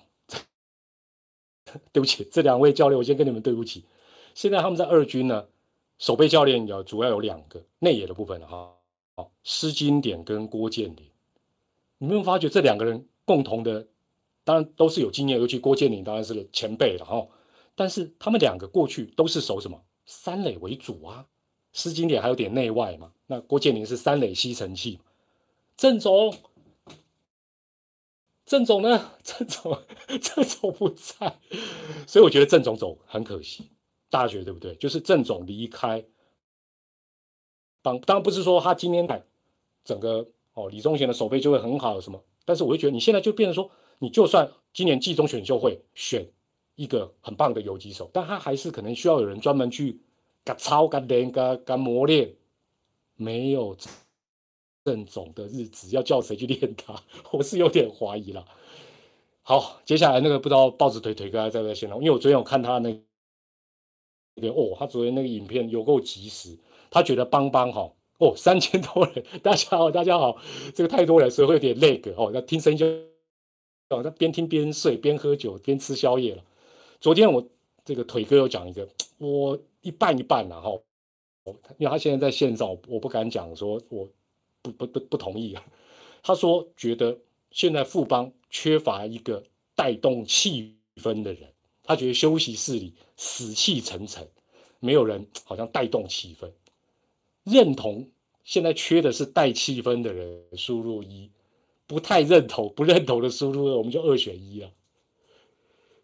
[1.90, 3.86] 对不起，这两位教练，我先跟你们对不起。
[4.34, 5.48] 现在他们在二军呢，
[5.96, 8.76] 守备教练有主要有两个内野的部分哈，
[9.16, 11.10] 好，施金典跟郭建林，
[11.96, 13.88] 你没有发觉这两个人共同的？
[14.48, 17.28] 当然都是有经验，尤其郭建林当然是前辈了哈。
[17.74, 21.26] 但是他们两个过去都是守什么三垒为主啊，
[21.74, 23.12] 施金点还有点内外嘛。
[23.26, 25.00] 那郭建林是三垒吸尘器，
[25.76, 26.34] 郑总
[28.46, 29.12] 郑总呢？
[29.22, 29.82] 郑总，
[30.18, 31.38] 郑总不在，
[32.06, 33.68] 所以我觉得郑总走很可惜。
[34.08, 34.74] 大家觉得对不对？
[34.76, 36.02] 就是郑总离开，
[37.82, 39.22] 当当然不是说他今天来
[39.84, 46.26] 整个哦李宗贤的手背就会很好什么，但是我就觉得你现在就变成说，你就算今年季中选秀会选
[46.74, 50.00] 一个很棒的游击手，但他还是可能需要有人专门去
[50.44, 52.34] 干操、干练、干磨练，
[53.16, 53.76] 没有。
[54.84, 56.94] 正总的日子要叫谁去练他？
[57.30, 58.42] 我是有点怀疑了。
[59.42, 61.98] 好，接下来那个不知道豹子腿腿哥还在不在现场？
[61.98, 62.90] 因为我昨天有看他那
[64.40, 66.56] 个哦，他昨天那个影片有够及时。
[66.90, 70.38] 他觉得邦邦哈哦三千多人， 大家好，大家好，
[70.74, 72.30] 这个太多人，所以会有点累个哦。
[72.32, 72.86] 那听声音就
[73.90, 76.44] 哦，他边听边睡，边喝酒边吃宵夜了。
[77.00, 77.46] 昨天我
[77.84, 80.82] 这个腿哥有讲一个，我一半一半然后，
[81.78, 84.08] 因为他现在在线上，我不敢讲说我。
[84.60, 85.64] 不不不不同意啊！
[86.20, 87.16] 他说觉得
[87.52, 89.42] 现在富邦缺乏一个
[89.76, 91.48] 带动气氛的人，
[91.84, 94.28] 他觉得休息室里死气沉沉，
[94.80, 96.50] 没有人好像带动气氛。
[97.44, 98.10] 认同
[98.42, 101.30] 现在缺的是带气氛的人，输入一；
[101.88, 104.70] 不太认同不认同的输入，我们就二选一啊。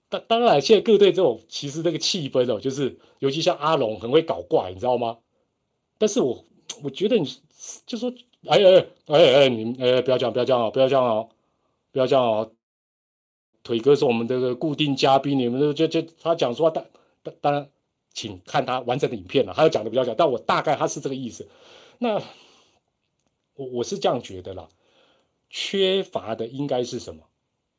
[0.08, 5.18] 当当然，现在各队这种其实这个气氛哦，就是尤其像阿龙很会搞怪，你知道吗？
[5.98, 6.44] 但是我
[6.82, 7.28] 我觉得你
[7.86, 8.12] 就说。
[8.46, 11.30] 哎哎哎哎，你哎不要这样，不要这样哦，不要这样哦，
[11.92, 12.52] 不要这样哦。
[13.62, 16.84] 腿哥是我们这个固定嘉宾，你们就就就他讲说，当
[17.22, 17.70] 当当然，
[18.12, 21.48] 请看他完整的影片了，他要讲的比较讲，但我大概他是这个意思。
[21.96, 22.20] 那
[23.54, 24.68] 我我是这样觉得啦，
[25.54, 27.22] 缺乏的应该是什么？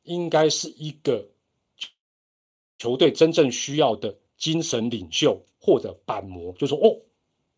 [0.04, 1.28] 应该是一个
[2.78, 6.96] 球队真正需要的精神领袖或者板模，就说哦，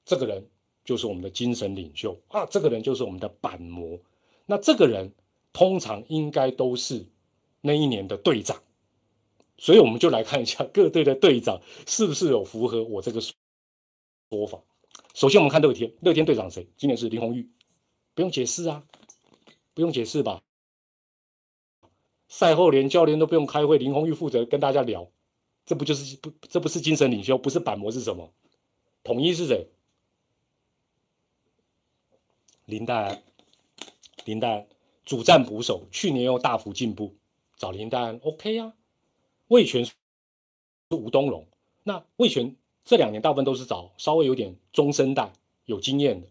[0.05, 0.45] 这个人。
[0.85, 4.01] 就是我们的精神领袖啊，这个人就是我们的板模。
[4.47, 5.13] 那这个人
[5.53, 7.05] 通常应该都是
[7.61, 8.63] 那一年的队长，
[9.59, 14.59] 所以我们就来看一下各队的队长 是不是有符合我这个说法。
[15.13, 16.67] 首先，我们看乐天，乐天队长谁？
[16.79, 17.47] 今年是林红玉，
[18.15, 18.83] 不用解释啊，
[19.79, 20.43] 不用解释吧？
[22.27, 25.09] 赛后连教练都不用开会，林红玉负责跟大家聊，
[25.65, 26.33] 这不就是不？
[26.49, 28.33] 这不是精神领袖，不是板模是什么？
[29.05, 29.69] 统一是谁？
[32.65, 33.23] 林黛安，
[34.25, 34.67] 林黛安
[35.05, 37.15] 主战捕手，去年又大幅进步，
[37.57, 38.75] 找林黛安 OK 啊。
[39.47, 39.93] 魏权是
[40.91, 41.47] 吴东荣，
[41.85, 45.33] 那魏权这两年大部分都是找稍微有点中生代、
[45.67, 46.27] 有经验的，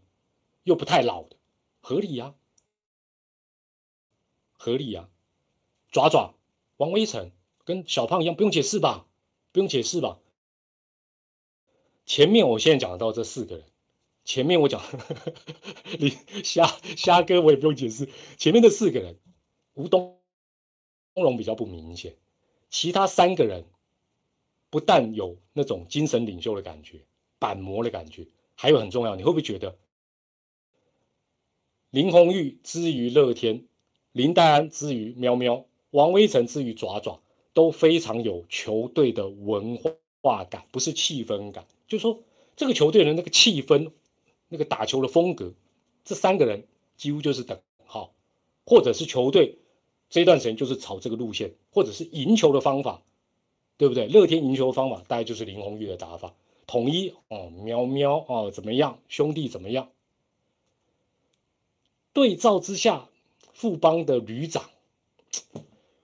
[0.66, 1.38] 又不太老的，
[1.80, 2.36] 合理呀，
[4.58, 5.08] 合理呀。
[5.90, 6.36] 爪爪
[6.76, 7.32] 王威成
[7.64, 9.08] 跟小胖一样，不用解释吧？
[9.54, 10.20] 不用解释吧？
[12.06, 13.66] 前面我现在讲到这四个人。
[14.24, 14.84] 前面我讲，
[16.00, 16.10] 你
[16.44, 16.66] 虾
[16.98, 18.10] 虾哥我也不用解释。
[18.38, 19.18] 前面的四个人，
[19.74, 20.20] 吴东
[21.14, 22.18] 东荣比较不明显，
[22.70, 23.66] 其他三个人
[24.70, 27.06] 不但有那种精神领袖的感觉、
[27.40, 29.78] 板模的感觉，还有很重要，你会不会觉得
[31.90, 33.67] 林红玉之于乐天，
[34.18, 37.22] 林黛安之于喵喵，王威成之于爪爪，
[37.54, 39.80] 都非常有球队的文
[40.22, 42.20] 化感，不是气氛感，就是说
[42.58, 43.92] 这个球队的那个气氛。
[44.50, 45.52] 那个打球的风格，
[46.06, 46.64] 这三个人
[46.96, 48.14] 几乎就是等号，
[48.66, 49.58] 或者是球队
[50.10, 53.02] 这段时间就是朝这个路线，或者是赢球的方法，
[53.76, 54.08] 对不对？
[54.08, 56.34] 乐天赢球的方法大概就是林红玉的打法，
[56.66, 59.00] 统一哦，喵喵哦，怎么样？
[59.10, 59.90] 兄弟怎么样？
[62.14, 63.10] 对照之下，
[63.58, 64.70] 富邦的旅长，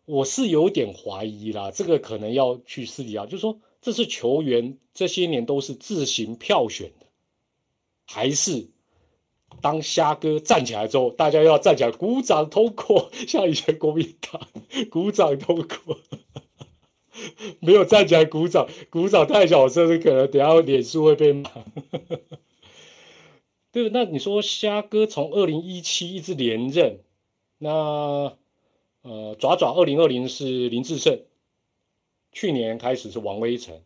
[0.05, 7.05] 我是有点怀疑啦，这个可能要去私底下，就是说这是球员这些年都是自行票选的。
[8.05, 8.69] 还是
[9.61, 14.47] 当虾哥站起来之后，大家要站起来鼓掌通过，像以前国民党
[14.89, 15.99] 鼓掌通过，
[17.59, 21.51] 没有站起来鼓掌，鼓掌太小声，可能等下脸书会被骂。
[23.71, 27.01] 对，那你说虾哥从二零一七一直连任，
[27.63, 28.37] 那
[29.03, 31.21] 呃爪爪二零二零是林志胜，
[32.33, 33.81] 去年开始是王威成。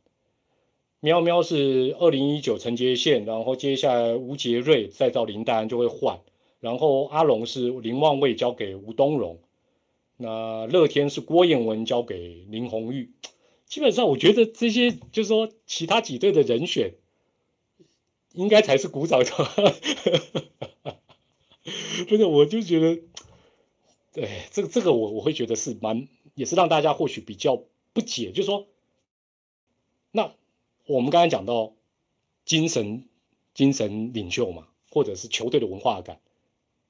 [1.00, 6.20] 喵喵是二零一九陈杰宪，然后接下来吴杰瑞再到林丹就会换，
[6.60, 9.38] 然后阿龙是林望卫交给吴东荣，
[10.18, 13.12] 那乐天是郭彦文交给林红玉，
[13.68, 16.96] 基本上我觉得这些就是说其他几队的人选，
[18.34, 19.30] 应该才是鼓掌的，
[22.10, 23.02] 不是我就觉得，
[24.18, 27.62] 对这个这个我我会觉得是蛮也是让大家或许比较
[27.94, 28.68] 不解，就是说
[30.12, 30.34] 那。
[30.90, 31.74] 我们刚才讲到
[32.46, 33.04] 精神
[33.54, 36.22] 精神领袖嘛，或者是球队的文化感，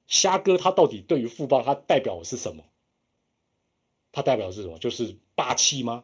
[0.05, 2.63] 虾哥他到底对于富邦他代表的是什么？
[4.11, 4.78] 他代表的是什么？
[4.78, 6.03] 就是霸气吗？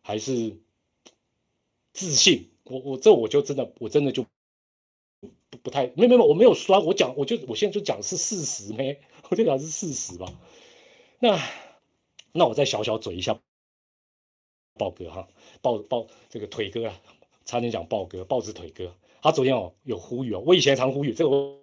[0.00, 0.56] 还是
[1.92, 2.48] 自信？
[2.64, 4.24] 我我这我就真的我真的就
[5.20, 8.98] 不不太没有没有我没有酸，我讲我就我现在就讲是事实呗，
[9.28, 10.26] 我就讲是事实吧。
[11.18, 11.38] 那
[12.32, 13.40] 那我再小小嘴一下，
[14.78, 15.28] 豹哥哈，
[15.62, 17.00] 豹豹这个腿哥啊，
[17.44, 18.94] 差点讲豹哥，豹子腿哥。
[19.22, 21.60] 他昨天哦有呼吁哦，我以前常呼吁这个，我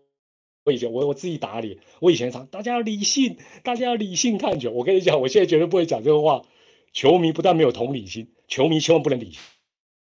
[0.66, 4.72] 我以前我我自己打脸，我以前常大家要理性，大家要理性看球。
[4.72, 6.46] 我跟你讲，我现在绝对不会讲这个话。
[6.92, 9.36] 球迷不但没有同理心，球迷千万不能理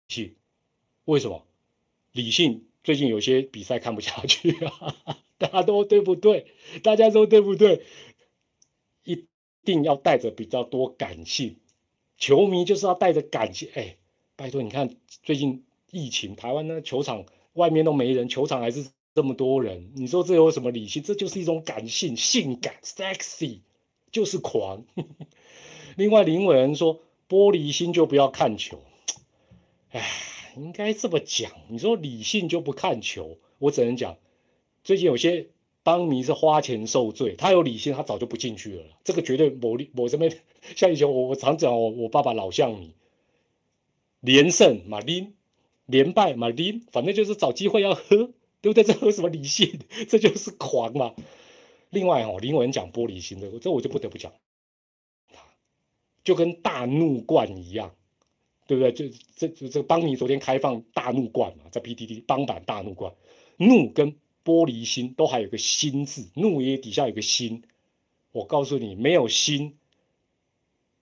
[0.08, 0.34] 性。
[1.04, 1.46] 为什么？
[2.12, 4.96] 理性最近有些比赛看不下去啊，
[5.38, 6.46] 大家都对不对？
[6.82, 7.86] 大家都对不对？
[9.04, 9.26] 一
[9.64, 11.56] 定要带着比较多感性，
[12.16, 13.68] 球迷就是要带着感性。
[13.74, 13.96] 哎，
[14.36, 19.92] 拜托你看最近疫情，台湾的球场外面都没人，球场还是这么多人。
[19.94, 21.02] 你说这有什么理性？
[21.02, 23.60] 这就是一种感性，性感，sexy，
[24.10, 24.84] 就是狂。
[25.96, 28.82] 另外，林伟人说玻璃心就不要看球。
[29.90, 30.08] 哎，
[30.56, 31.52] 应该这么讲。
[31.68, 34.16] 你说理性就不看球，我只能讲，
[34.82, 35.48] 最近有些。
[35.84, 38.84] 邦尼是花钱受罪，他有理性，他早就不进去了。
[39.02, 40.38] 这个绝对某某这边，
[40.76, 42.94] 像以前我我常讲我我爸爸老像你，
[44.20, 45.34] 连胜马丁，
[45.86, 48.30] 连败马丁，反正就是找机会要喝，
[48.60, 48.84] 对不对？
[48.84, 49.80] 这喝什么理性？
[50.08, 51.14] 这就是狂嘛。
[51.90, 54.32] 另外哦，林文讲玻璃心的，这我就不得不讲，
[56.22, 57.92] 就跟大怒冠一样，
[58.68, 58.92] 对不对？
[58.92, 63.12] 就这这这个邦尼昨天开放大怒冠嘛，在 PTT 邦版大怒冠，
[63.56, 64.14] 怒跟。
[64.44, 67.62] 玻璃心都还有个心字，怒也底下有个心。
[68.32, 69.76] 我告诉你，没有心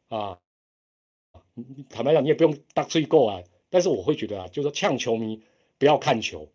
[0.08, 0.38] 啊，
[1.88, 3.42] 坦白讲，你也不用大吹过啊。
[3.68, 5.40] 但是我会觉得啊，就是说呛球迷
[5.78, 6.48] 不要看球，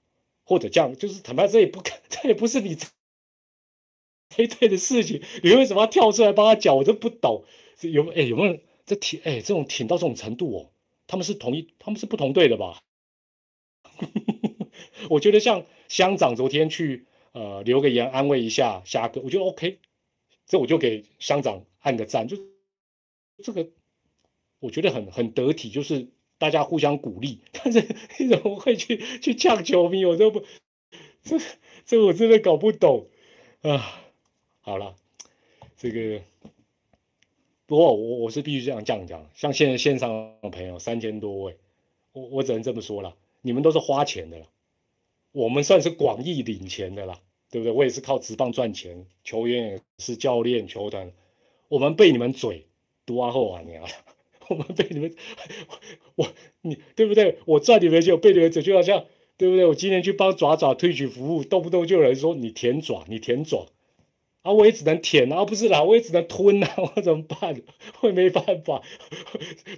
[0.43, 2.75] 或者这样，就是坦白这也不 这也不是你
[4.35, 6.75] 对对的事情，你为什么要跳出来帮他讲？
[6.75, 7.45] 我都不懂。
[7.81, 10.71] 有哎有没有这挺哎这种挺到这种程度哦？
[11.07, 12.81] 他们是同一他们是不同队的吧？
[15.09, 19.79] 我觉得像乡长昨天去呃留个言安慰一下虾哥，我觉得 OK，
[20.45, 22.37] 这我就给乡长按个赞，就
[23.43, 23.69] 这个
[24.59, 26.07] 我觉得很很得体，就是
[26.37, 27.41] 大家互相鼓励。
[27.51, 27.79] 但是
[28.19, 30.05] 你怎么会去去呛球迷？
[30.05, 30.43] 我都不
[31.21, 31.37] 这
[31.85, 33.07] 这我真的搞不懂
[33.61, 34.01] 啊！
[34.61, 34.95] 好了，
[35.77, 36.21] 这个
[37.65, 40.09] 不过我我是必须这样这样讲，像现在线上
[40.41, 41.57] 的朋友三千多位，
[42.13, 44.47] 我我只能这么说了，你们都是花钱的了。
[45.35, 47.19] 我们算是广义领钱的啦，
[47.51, 47.71] 对不对？
[47.73, 51.11] 我也是靠直棒赚钱，球员也是教练、球团，
[51.67, 52.67] 我们被你们嘴
[53.05, 53.89] 毒啊后啊娘了，
[54.47, 55.13] 我们被你们
[56.15, 56.25] 我
[56.61, 57.39] 你对不对？
[57.45, 59.05] 我赚你们钱，被你们嘴就好像
[59.37, 59.65] 对不对？
[59.65, 63.67] 我今天去帮爪爪推取服务，动不动就有人说你舔爪，你舔爪
[64.43, 67.61] 啊，我也只能舔啊，不是啦，我也只能吞啊， 我怎么办？
[67.99, 68.81] 我也没办法，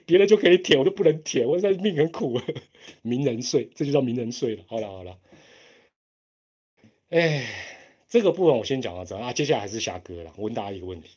[0.05, 2.39] 别人就可以舔，我就不能舔，我现在命很苦，
[3.01, 4.63] 名人税，这就叫名人税了。
[4.67, 5.17] 好了好了。
[7.09, 7.45] 哎，
[8.09, 10.33] 这个部分我先讲到这啊，接下来还是虾哥了。
[10.35, 11.15] 我问大家一个问题：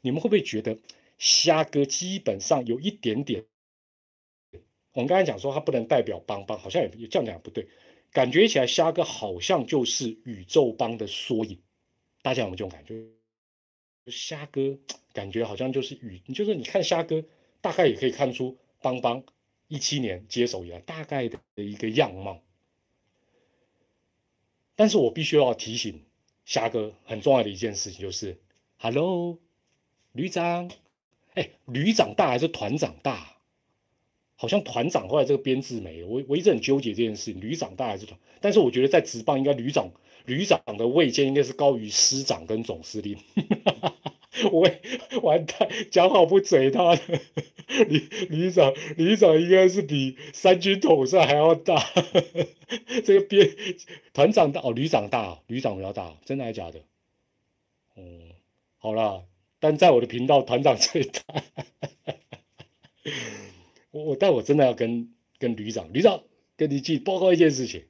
[0.00, 0.78] 你们会不会觉得
[1.18, 3.44] 虾哥基本上有一点点？
[4.92, 7.68] 我们刚才讲说他不能代表邦邦，好像也这样讲不对。
[8.10, 11.60] 感觉起来虾哥好像就是宇宙邦的缩影。
[12.22, 13.06] 大家有没有这种感觉？
[14.10, 14.78] 虾哥
[15.12, 17.22] 感觉好像就是宇，就是你看虾哥，
[17.60, 19.22] 大概也可以看出邦邦
[19.66, 22.42] 一七年接手以来大概的一个样貌。
[24.78, 26.00] 但是我必须要提醒
[26.44, 28.38] 霞哥很重要的一件事情，就是
[28.76, 29.36] ，Hello，
[30.12, 30.70] 旅长，
[31.34, 33.38] 哎，旅长大还是团长大？
[34.36, 38.16] 好像团长后来这个编制没了，我我一直很纠结这件事情，旅长大还是团？
[38.40, 39.90] 但是我觉得在职棒应该旅长，
[40.26, 43.18] 旅长的位阶应该是高于师长跟总司令。
[44.52, 44.70] 我
[45.22, 47.20] 完蛋，讲好不嘴他的，
[47.88, 51.76] 旅旅长旅长应该是比三军统帅还要大，
[53.04, 53.48] 这个编
[54.12, 56.80] 团长大哦，旅长大，旅长比较大，真的还是假的？
[57.96, 58.30] 嗯，
[58.78, 59.24] 好了，
[59.58, 61.22] 但在我的频道，团长最大。
[63.90, 66.22] 我我但我真的要跟跟旅长，旅长
[66.56, 67.84] 跟你去报告一件事情，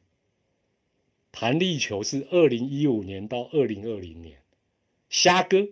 [1.31, 4.43] 弹力球是二零一五年到二零二零年，
[5.11, 5.69] 虾哥。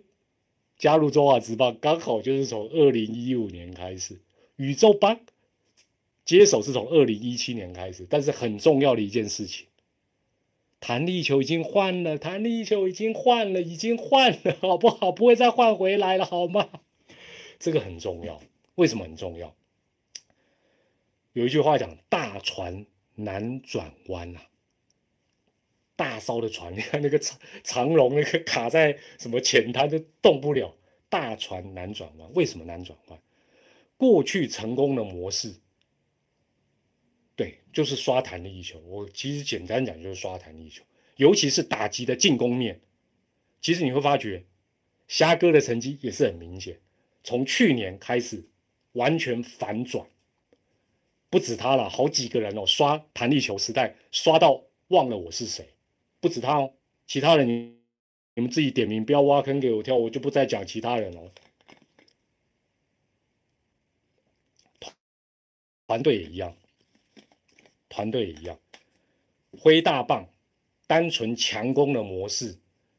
[0.77, 4.19] 加入中华职棒刚好就是从二零一五年开始，
[4.57, 5.19] 宇宙班
[6.23, 9.65] 接手是从二零一七年开始，但是很重要的一件事情，
[10.79, 15.11] 弹力球已经换了，弹力球已经换了，已经换了，好不好？
[15.11, 16.69] 不会再换回来了，好吗？
[17.57, 18.39] 这个很重要，
[18.75, 19.55] 为什么很重要？
[21.33, 24.41] 有一句话讲，大船难转弯呐。
[25.97, 30.73] 大艘的船，你 看那个长长龙，那个卡在什么浅滩都动不了。
[31.09, 32.29] 大船难转弯。
[32.33, 33.19] 为什么难转弯？
[33.97, 35.55] 过去成功的模式，
[37.35, 38.77] 对，就是刷弹力球。
[38.81, 40.83] 我其实简单讲就是刷弹力球，
[41.15, 42.79] 尤其是打击的进攻面。
[43.59, 44.45] 其实你会发觉，
[45.07, 46.79] 虾哥的成绩也是很明显，
[47.23, 48.45] 从去年开始
[48.91, 50.05] 完全反转。
[51.29, 55.67] 不止他了，好几个人哦，刷弹力球时代刷到忘了我是谁。
[56.19, 56.73] 不止他哦，
[57.05, 61.31] 其他人你们自己点名，不要挖坑给我跳，我就不再讲其他人了。
[65.87, 66.55] 团队也一样，
[67.87, 68.59] 团队也一样，
[69.57, 70.27] 挥大棒，
[70.85, 72.57] 单纯强攻的模式，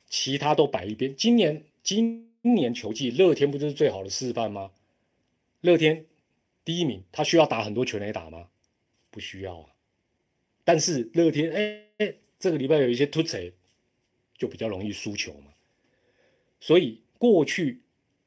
[0.09, 1.15] 其他都摆一边。
[1.15, 4.71] 今年今年球季，乐天不就是最好的示范吗？
[5.61, 6.07] 乐天
[6.65, 8.49] 第一名，他需要打很多全垒打吗？
[9.11, 9.67] 不需要啊。
[10.65, 13.53] 但是乐天，哎，这个礼拜有一些突锤，
[14.37, 15.53] 就比较容易输球嘛。
[16.61, 17.81] 所以过去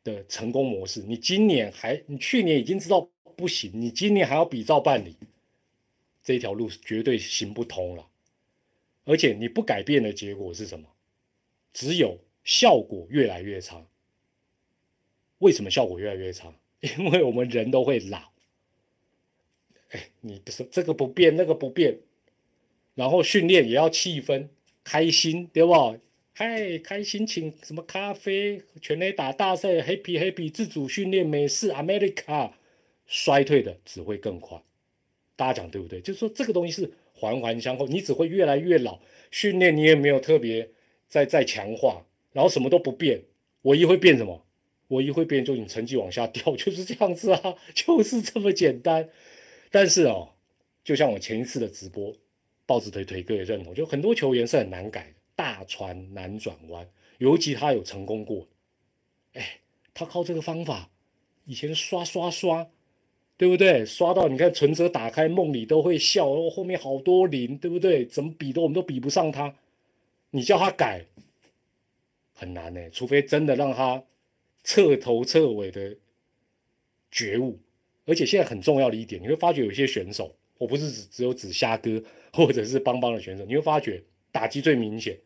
[0.03, 3.09] 的成功模式，你今年还，你去年已经知道。
[3.33, 5.15] 不行，你今年还要比照办理，
[6.21, 8.07] 这条路绝对行不通了。
[9.03, 10.87] 而且你不改变的结果是什么？
[11.73, 13.83] 只有效果越来越差。
[15.39, 16.53] 为什么效果越来越差？
[16.99, 18.31] 因为我们人都会老。
[19.89, 21.97] 哎，你不是这个不变，那个不变，
[22.95, 24.47] 然后训练也要气氛
[24.83, 25.73] 开心，对不？
[26.33, 32.51] 嗨，开心请什么咖啡、全垒打大赛、Happy Happy 自主训练、美式 America。
[33.13, 34.57] 衰退的只会更快，
[35.35, 35.99] 大家讲对不对？
[35.99, 38.99] 就是说这个东西是环环相扣，你只会越来越老。
[39.31, 40.69] 训练你也没有特别
[41.09, 43.21] 在在强化，然后什么都不变，
[43.63, 44.45] 唯一会变什么？
[44.87, 49.09] 唯一会变就你成绩往下掉， 就是这样子啊，就是这么简单。
[49.69, 50.29] 但是哦，
[50.85, 52.15] 就像我前一次的直播，
[52.71, 58.47] 豹子腿腿哥也认同，就很多球员是很难改，大船难转弯，尤其他有成功过，
[59.33, 59.59] 哎，
[59.93, 60.89] 他靠这个方法，
[61.43, 62.69] 以前刷刷刷。
[63.37, 63.83] 对不对？
[63.83, 66.27] 刷到你看存折打开，梦里都会笑。
[66.27, 68.05] 哦，后面好多零，对不对？
[68.05, 69.55] 怎么比都我们都比不上他。
[70.29, 71.03] 你叫他改
[72.35, 74.03] 很难呢，除非真的让他
[74.63, 75.97] 彻头彻尾的
[77.09, 77.57] 觉悟。
[78.05, 81.99] 而且现在很重要的一点，你会发觉有些选手，我不是只只有指虾哥
[82.31, 85.17] 或者是邦邦的选手，你会发觉打击最明显。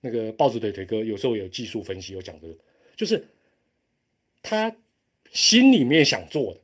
[0.00, 2.48] 那个豹子腿腿哥有时候有技术分析有讲的，
[2.96, 3.22] 就是
[4.42, 4.74] 他
[5.32, 6.60] 心里面想做的。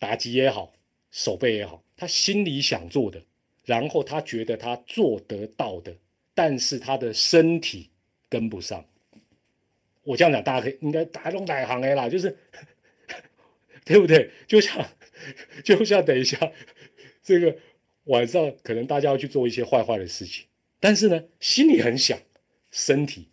[0.00, 0.72] 打击也好，
[1.10, 3.20] 手背也好，他心里想做的，
[3.64, 5.92] 然后他觉得他做得到的，
[6.34, 7.90] 但是他的身体
[8.28, 8.84] 跟不上。
[10.04, 12.36] 我这样讲，大家可以应该打弄哪行的啦，就是
[13.84, 14.30] 对不对？
[14.46, 14.88] 就像
[15.64, 16.52] 就像等一下
[17.22, 17.58] 这个
[18.08, 20.44] 晚上，可能大家要去做一些坏坏的事情，
[20.80, 22.18] 但是呢，心里很想，
[22.70, 23.28] 身体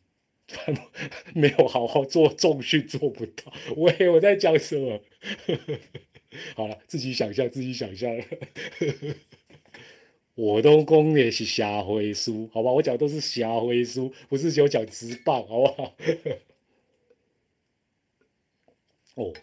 [1.34, 3.52] 没有好好做重训，做不到。
[3.78, 5.02] 喂，我在讲什么？
[6.56, 8.12] 好了，自己想象，自己想象。
[10.36, 12.70] 我都讲的是瞎回书，好吧？
[12.70, 15.96] 我讲都是瞎回书，不是就讲直棒，好不好？
[19.16, 19.34] 哦，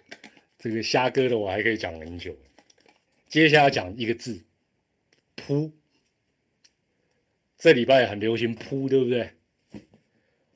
[0.58, 2.36] 这个虾哥的我还可以讲很久。
[3.28, 4.38] 接下来讲一个字，
[5.46, 5.72] 扑。
[7.58, 9.30] 这礼拜很流行扑，对不对？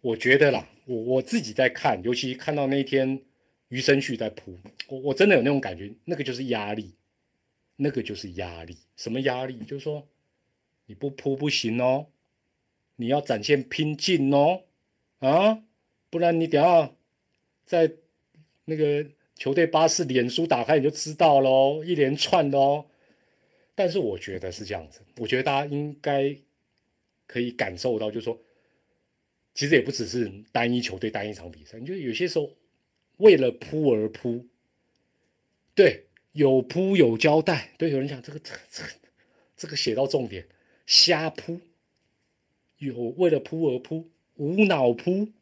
[0.01, 3.23] 我觉得啦，我我自己在看，尤其看到那天。
[3.69, 4.57] 余生旭在扑，
[4.87, 6.95] 我我真的有那种感觉，那个就是压力，
[7.75, 8.77] 那个就是压力。
[8.95, 9.59] 什么压力？
[9.65, 10.07] 就是说
[10.87, 12.07] 你不扑不行哦，
[12.95, 14.63] 你要展现拼劲哦，
[15.19, 15.65] 啊，
[16.11, 16.93] 不然你等下
[17.65, 17.91] 在
[18.67, 22.87] 那个球队巴士脸书打开你就知道喽，一连串的哦。
[23.77, 26.37] 但是我觉得是这样子，我觉得大家应该
[27.29, 28.43] 可以感受到，就是说，
[29.55, 32.51] 其实也不只是单一球队单一场比赛，就有些时候。
[33.19, 34.47] 为了扑而扑，
[35.75, 37.73] 对，有扑有交代。
[37.79, 38.85] 对，有人讲这个这这
[39.57, 40.47] 这个写到重点，
[40.85, 41.59] 瞎扑，
[42.77, 45.33] 有为了扑而扑，无脑扑。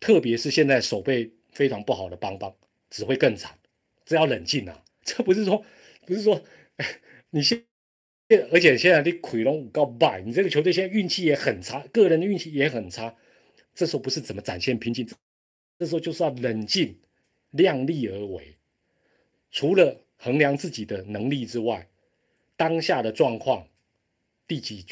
[0.00, 2.52] 特别是现在手背非常不好的邦邦，
[2.90, 3.56] 只会更惨。
[4.04, 4.82] 这要冷静啊！
[5.04, 5.64] 这不是说
[6.06, 6.42] 不是说
[7.30, 7.64] 你现，
[8.50, 13.14] 而且现在你奎龙五告败，你这个球队现在运气也很差，个人的运气也很差。
[13.74, 15.08] 这时候不是怎么展现平静？
[15.78, 16.98] 这时候就是要冷静、
[17.50, 18.56] 量力而为。
[19.50, 21.88] 除了衡量自己的能力之外，
[22.56, 23.66] 当下的状况，
[24.46, 24.84] 第几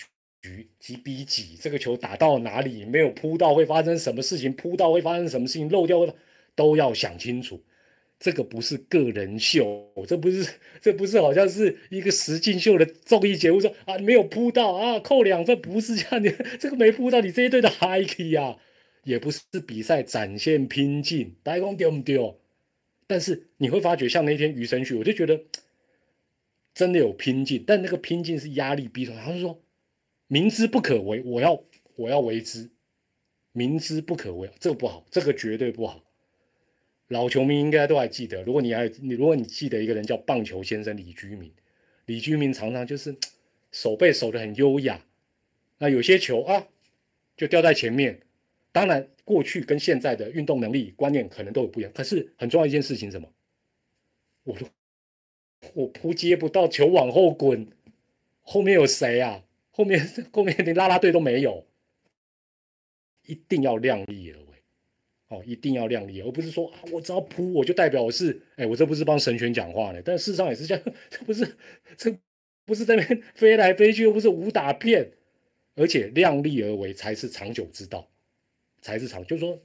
[0.43, 6.15] 局几比几，这个球打到哪里，没有扑到会发生什么事情，扑到会发生什么事情，漏掉
[6.55, 7.63] 都要想清楚。
[8.21, 10.49] 这个不是个人秀，这不是
[10.81, 16.31] 这不是好像是一个实境秀的综艺节目说啊没有扑到啊扣两分，不是这样的。
[16.59, 18.57] 这个没扑到，你这一队的 high 呀。
[19.03, 22.39] 也不是比赛展现拼劲，大家讲丢不丢？
[23.07, 25.41] 但是你会发觉，像那天余生旭，我就觉得
[26.75, 29.25] 真的有拼劲，但那个拼劲是压力逼出来。
[29.25, 29.63] 他就说
[30.27, 31.65] 明知不可为，我要
[31.97, 32.71] 我要为之，
[33.53, 36.05] 明知不可为，这个不好，这个绝对不好。
[37.11, 41.53] 老球迷应该都还记得，如果你还你如果你记得一个人叫棒球先生李居明，
[42.07, 43.17] 李居明常常就是
[43.73, 45.05] 手背守得很优雅，
[45.79, 46.69] 那有些球啊
[47.37, 48.21] 就掉在前面。
[48.71, 51.93] 当然，过去跟现在的运动能力观念可能都有不一样。
[51.93, 53.29] 可是很重要一件事情，什么？
[54.45, 54.57] 我
[55.75, 57.67] 我扑接不到球往后滚，
[58.43, 59.43] 后面有谁啊？
[59.73, 61.67] 后面 后面连拉拉队都没有，
[63.27, 64.50] 一定要量力而为
[65.31, 70.03] 哦，一定要量力，而不是说啊，我只要扑我就代表我是哎，我这不是帮神权讲话呢？
[70.05, 71.57] 但事实上也是这样， 这不是
[71.97, 72.15] 这
[72.65, 75.13] 不是在那边 飞来飞去，又不是武打片，
[75.77, 78.09] 而且量力而为才是长久之道。
[78.83, 79.63] 才是长，就是说，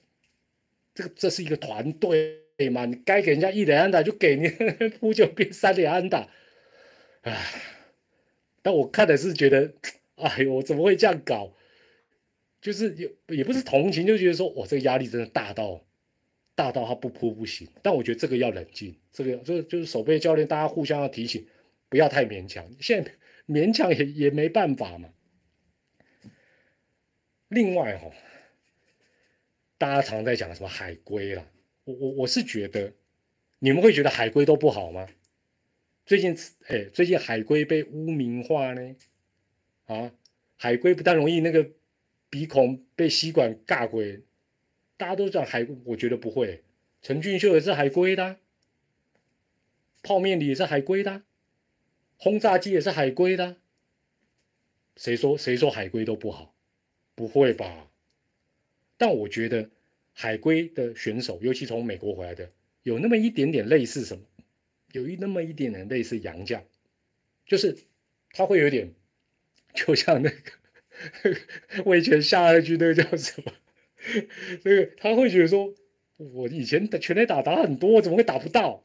[0.94, 2.38] 这个这是一个团队
[2.72, 4.50] 嘛，你该给人家一连安打就给 你，
[5.00, 6.30] 扑就变三连安打，
[7.22, 7.46] 唉，
[8.62, 9.74] 但我看的是觉得，
[10.18, 11.54] 哎呦，怎么会这样搞？
[12.66, 15.86] 就是也也不是同情，就觉得说，哇，这个压力真的大到
[16.56, 17.68] 大到他不扑不行。
[17.84, 21.46] 但我觉得这个要冷静，这个这个就是守备教练大家互相要提醒，
[21.90, 22.68] 不要太勉强。
[22.80, 23.12] 现在
[23.48, 25.14] 勉强也也没办法嘛。
[27.50, 28.10] 另外哈。
[29.78, 31.46] 大家常在讲什么海龟啦，
[31.84, 32.94] 我我我是觉得，
[33.60, 35.06] 你们会觉得海龟都不好吗？
[36.06, 36.36] 最近
[36.68, 38.96] 哎，最近海龟被污名化呢，
[39.86, 40.14] 啊，
[40.56, 41.70] 海龟不但容易那个
[42.36, 44.22] 鼻孔被吸管尬鬼，
[44.98, 46.66] 大家都讲海，我觉得不会。
[47.02, 48.42] 陈俊秀也是海龟的，
[50.04, 51.24] 泡面里也是海龟的，
[52.18, 53.56] 轰炸机也是海龟的，
[54.98, 56.54] 谁说谁说海龟都不好？
[57.16, 57.90] 不会吧？
[58.98, 59.70] 但我觉得
[60.12, 62.52] 海龟的选手，尤其从美国回来的，
[62.84, 64.26] 有那么一点点类似什么，
[64.92, 66.62] 有一那么一点点类似洋将，
[67.46, 67.78] 就是
[68.32, 68.94] 他会有点，
[69.74, 70.52] 就像那个
[71.86, 73.52] 我以前下一句那个叫什么，
[74.64, 75.74] 那个他会觉得说，
[76.18, 78.84] 我以前的全垒打打很多，怎么会打不到？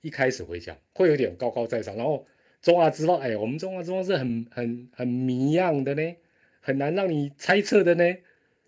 [0.00, 2.26] 一开始会这样，会有点高高在上，然后
[2.62, 6.16] 中华之邦，哎，我们中华之邦是很很很迷样的呢，
[6.60, 8.16] 很难让你猜测的呢。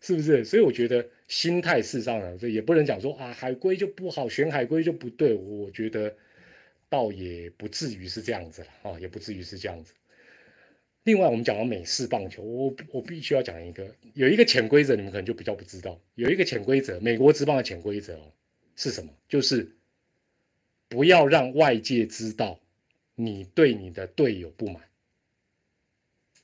[0.04, 0.44] 是不是？
[0.44, 5.32] 所以我觉得心态事实上呢，这也不能讲说啊，海龟就不好，选海龟就不对。
[5.32, 6.12] 我觉得
[6.88, 9.94] 倒也不至于是这样子了啊，也不至于是这样子。
[11.04, 16.00] 另外，我们讲到美式棒球，我我必须要讲一个，有一个潜规则，你们可能就比较不知道。
[16.14, 18.32] 有一个潜规则，美国职棒的潜规则哦，
[18.76, 19.12] 是什么？
[19.28, 19.74] 就是
[20.88, 22.60] 不要让外界知道
[23.16, 24.82] 你对你的队友不满。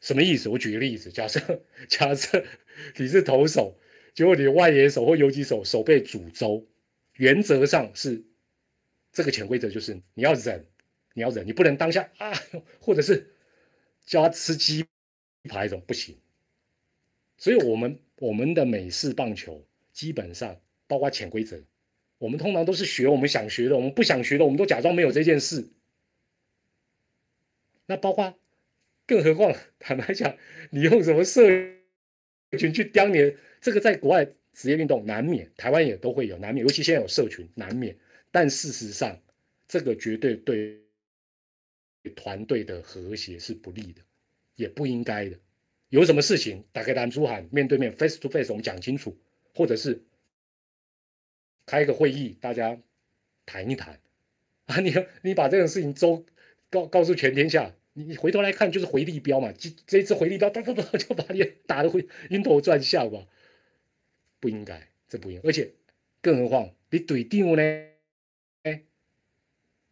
[0.00, 0.48] 什么意思？
[0.48, 2.44] 我举个例子，假设假设
[2.96, 3.78] 你是投手，
[4.12, 6.66] 结果你外野手或游击手手被诅咒，
[7.14, 8.24] 原则上是
[9.12, 10.66] 这个潜规则就是你要忍，
[11.14, 12.32] 你要忍，你不能当下啊，
[12.80, 13.34] 或者是
[14.08, 14.84] 叫他吃鸡
[15.44, 16.18] 排一种不行。
[17.36, 21.62] 所以，我们我们的美式棒球基本上包括潜规则，
[22.18, 25.68] 我们通常都是学我们想学的，我们不想学的，我们都假装没有这件事。
[27.86, 28.36] 那包括。
[29.06, 30.36] 更何况，坦白讲，
[30.68, 31.48] 你用什么社
[32.58, 33.34] 群去刁你？
[33.58, 37.96] 这个在国外职业运动难免，台湾也都会有难免，尤其现在有社群难免。
[38.30, 39.18] 但事实上，
[39.66, 40.78] 这个绝对对
[42.10, 44.02] 团队的和谐是不利的，
[44.56, 45.38] 也不应该的。
[45.88, 49.16] 有什么事情打开蓝珠喊，面对面 face to face，我们讲清楚，
[49.54, 50.02] 或者是
[51.66, 52.78] 开一个会议，大家
[53.46, 53.98] 谈一谈
[54.66, 54.80] 啊。
[54.80, 56.26] 你你把这种事情周
[56.70, 57.74] 告告诉全天下。
[57.94, 63.26] 你你回头来看，就是回力标嘛，这这一次回力标，哒哒哒就把你打得会晕头转向吧？
[64.38, 65.72] 不应该，这不应，而且
[66.22, 67.97] 更何况你队长呢？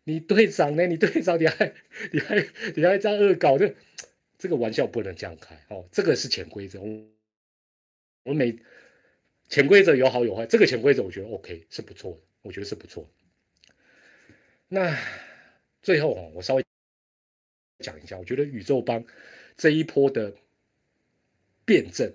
[0.08, 0.86] 你队长呢？
[0.86, 1.74] 你队长你还
[2.12, 2.46] 你还
[2.76, 3.74] 你还这样恶搞，这
[4.38, 6.80] 这个玩笑不能这样开哦，这个是潜规则。
[6.80, 7.04] 我
[8.22, 8.56] 我每
[9.48, 13.10] 潜规则有好有坏，这个潜规则我觉得 OK 是不错的，我觉得是不错。
[14.68, 14.96] 那
[15.82, 16.64] 最后啊，我稍微。
[17.80, 19.04] 讲一下，我觉得宇宙帮
[19.54, 20.34] 这一波的
[21.66, 22.14] 辩证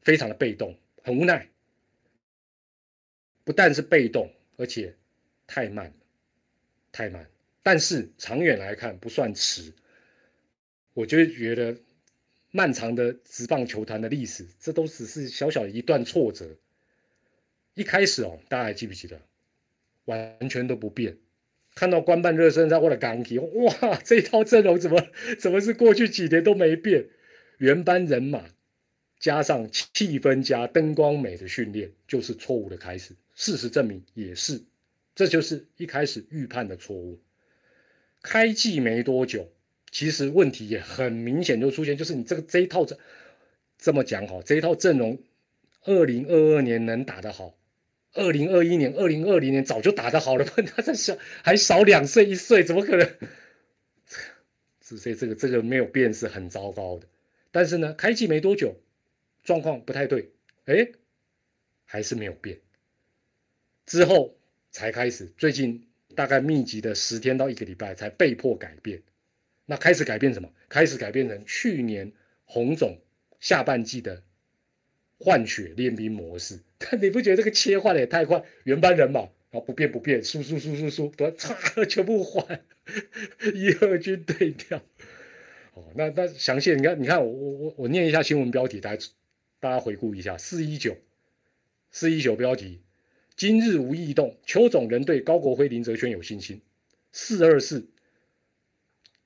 [0.00, 1.48] 非常的被动，很无奈。
[3.44, 4.96] 不但是被动，而且
[5.46, 5.94] 太慢，
[6.92, 7.28] 太慢。
[7.62, 9.72] 但是长远来看不算迟。
[10.94, 11.76] 我就觉得
[12.50, 16.56] 漫长的职棒球坛的历史，这都只是小小的一段挫折。
[17.74, 19.20] 一开始哦，大家还记不记得？
[20.06, 21.16] 完全都不变。
[21.74, 25.06] 看到官办热身赛或者钢铁，哇，这一套阵容怎么
[25.38, 27.06] 怎么是过去几年都没变？
[27.58, 28.44] 原班人马，
[29.20, 33.14] 加上气氛加灯光美的训练，就是错误的开始。
[33.36, 34.60] 事实证明也是，
[35.18, 37.20] 这就是一开始预判的错误。
[38.22, 39.50] 开季没多久，
[39.90, 42.96] 其实问题也很明显就出现，就是你这个这一套这
[43.76, 45.20] 这么讲好，这一套阵容，
[45.82, 47.58] 二零二二年能打得好，
[48.12, 50.44] 二零二一年、二零二零年早就打得好了，
[50.76, 53.04] 他在小还少两岁一岁，怎么可能？
[54.80, 57.08] 所以这个这个没有变是很糟糕的。
[57.50, 58.80] 但是呢，开季没多久，
[59.42, 60.30] 状况不太对，
[60.66, 60.92] 哎，
[61.84, 62.60] 还是没有变。
[63.84, 64.37] 之后
[64.70, 69.02] 才开始，最近大概密集的十天到一个礼拜才被迫改变。
[69.66, 70.50] 那开始改变什么？
[70.68, 72.12] 开始改变成去年
[72.44, 72.98] 红总
[73.40, 74.22] 下半季的
[75.18, 76.60] 换血练兵模式。
[76.78, 78.42] 但 你不觉得这个切换的也太快？
[78.64, 81.54] 原班人马，然后不变不变，输输输输输，都差
[81.86, 82.60] 全部换，
[83.54, 84.80] 一二军对调。
[85.74, 89.06] 哦，那那详细你看，你看我我我我念一下新闻标题，大家
[89.60, 90.96] 大家回顾一下，四一九
[91.90, 92.80] 四一九标题。
[93.38, 96.60] 今日无异动，邱总仍对高国辉、林泽轩有信心。
[97.12, 97.88] 四二四，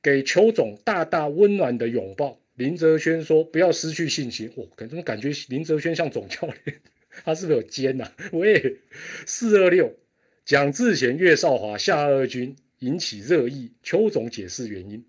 [0.03, 2.39] 给邱总大大温暖的拥抱。
[2.57, 6.79] 林泽轩说：“不要失去信心。”我感怎么感觉林泽轩像总教练？
[7.25, 8.13] 他是不是有奸呐？
[8.33, 8.81] 喂，
[9.25, 9.91] 四二六，
[10.45, 15.03] 蒋志贤、岳少华下二军引起热议，邱总解释原因。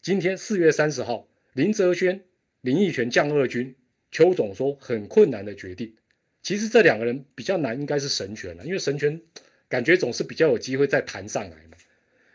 [0.00, 2.18] 今天四月三十号，林泽轩、
[2.62, 3.74] 林义泉降二军，
[4.10, 5.94] 邱总说很困难的决定。
[6.42, 9.20] 其实这两个人比较难，应该是神权了，因为神权
[9.68, 11.76] 感觉总是比较有机会再弹上来嘛。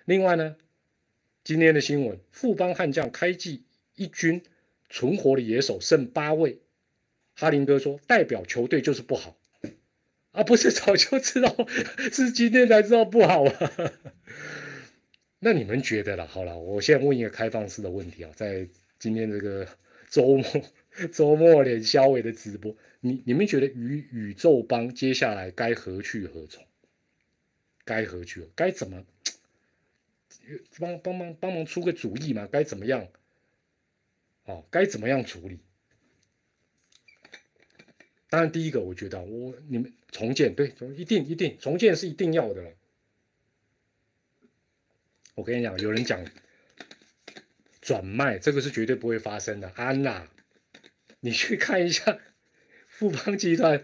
[0.05, 0.55] 另外呢，
[1.43, 3.63] 今天的新闻，富邦悍将开季
[3.95, 4.43] 一军
[4.89, 6.59] 存活的野手剩八位，
[7.35, 9.35] 哈林哥说代表球队就是不好
[10.33, 11.55] 啊，不是早就知道，
[12.13, 13.71] 是今天才知道不好啊。
[15.39, 16.27] 那你们觉得了？
[16.27, 18.67] 好了，我现在问一个开放式的问题啊，在
[18.99, 19.67] 今天这个
[20.09, 20.45] 周末。
[21.11, 22.73] 周末连肖伟的直播，
[23.05, 26.65] 你你们觉得宇宇宙帮接下来该何去何从？
[27.83, 28.49] 该何去？
[28.55, 29.05] 该怎么
[30.79, 32.47] 帮帮忙帮忙出个主意嘛？
[32.51, 33.07] 该怎么样？
[34.45, 35.59] 哦，该怎么样处理？
[38.27, 42.71] 当然，第一个我觉得我你们重建对，一定一定重建是一定要的了。
[45.35, 46.25] 我跟你讲，有人讲
[47.81, 49.69] 转卖，这个是绝对不会发生的。
[49.75, 50.27] 安娜。
[51.19, 52.19] 你去看一下，
[52.97, 53.83] 富邦集团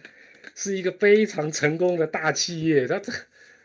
[0.56, 3.12] 是一个非常成功的大企业，他这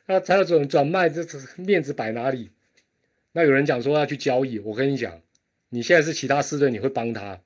[0.06, 2.50] 他他要转转卖，这这面子摆哪里？
[3.30, 5.22] 那有人讲说要去交易，我跟你讲，
[5.68, 7.40] 你现在是其他四队，你会帮他？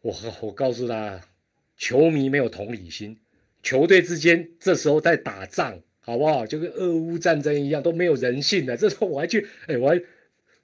[0.00, 1.20] 我我告诉他，
[1.76, 3.16] 球迷没有同理心，
[3.62, 6.44] 球队之间这时候在打仗，好不好？
[6.44, 8.76] 就跟俄乌战争一样，都没有人性的。
[8.76, 10.02] 这时候我还去，哎，我还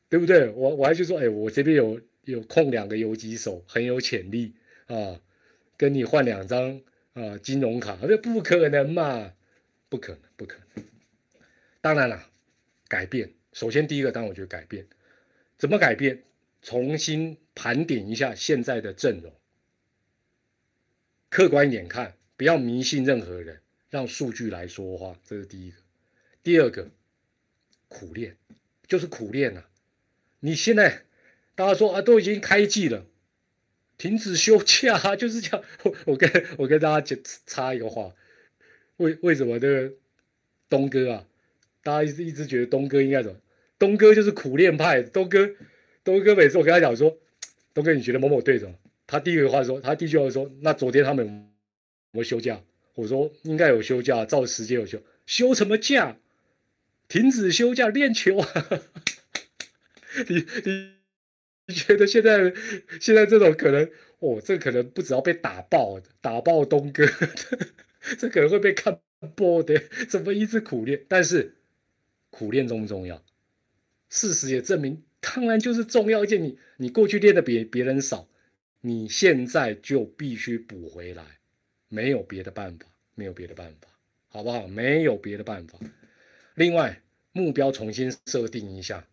[0.09, 0.49] 对不对？
[0.51, 2.01] 我我还去说，哎，我这边有。
[2.25, 4.53] 有空两个游击手很有潜力
[4.85, 5.19] 啊，
[5.79, 6.83] 跟你换两张
[7.15, 9.33] 啊金融卡，这不可能嘛？
[9.89, 10.85] 不可能，不可能。
[11.81, 12.31] 当然了，
[12.89, 13.33] 改变。
[13.55, 14.87] 首先第一个，当然我觉得改变，
[15.57, 16.25] 怎么改变？
[16.61, 19.33] 重新盘点一下现在的阵容，
[21.31, 25.79] 客观一点看，不要迷信任何人，让数据来说话，这是第一个。
[26.43, 26.91] 第二个，
[27.87, 28.37] 苦练，
[28.87, 29.65] 就是苦练呐。
[30.41, 31.05] 你现在。
[31.55, 33.05] 大家说啊，都已经开季了，
[33.99, 35.67] 停止休假， 就是这样。
[35.83, 38.15] 我 我跟我跟大家讲插一个话，
[38.99, 39.93] 为为什么这个
[40.69, 41.27] 东哥啊，
[41.83, 43.39] 大家一直一直觉得东哥应该怎么？
[43.79, 45.03] 东哥就是苦练派。
[45.03, 45.51] 东哥，
[46.05, 47.19] 东哥每次我跟他讲说，
[47.75, 48.75] 东哥你觉得某某队怎么？
[49.07, 52.63] 他第一个话说，他第一句话说，那昨天他们有没有休假？
[52.95, 56.17] 我说应该有休假，照时间有休，休什么假？
[57.09, 58.65] 停止休假练球啊！
[60.29, 60.98] 你 你。
[61.69, 62.53] 你觉得现在
[62.99, 63.89] 现在这种可能
[64.21, 67.07] 哦，这可能不只要被打爆，打爆东哥，
[68.19, 68.99] 这可能会被看
[69.37, 69.79] 破的。
[70.09, 71.05] 怎么一直苦练？
[71.07, 71.57] 但是
[72.31, 73.23] 苦练重不重要？
[74.09, 76.23] 事实也证明，当然就是重要。
[76.23, 78.27] 而且你你过去练的比别人少，
[78.81, 81.23] 你现在就必须补回来，
[81.89, 83.89] 没有别的办法，没有别的办法，
[84.31, 84.67] 好不好？
[84.67, 85.79] 没有别的办法。
[86.55, 87.03] 另外，
[87.33, 89.07] 目标重新设定一下。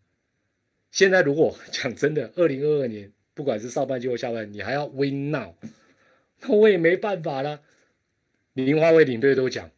[0.95, 5.53] 现在如果讲真的， 二零二二年不管是上半季或下半，你还要 win now，
[6.39, 7.61] 那我也没办法了。
[8.53, 9.69] 林华伟领队都讲，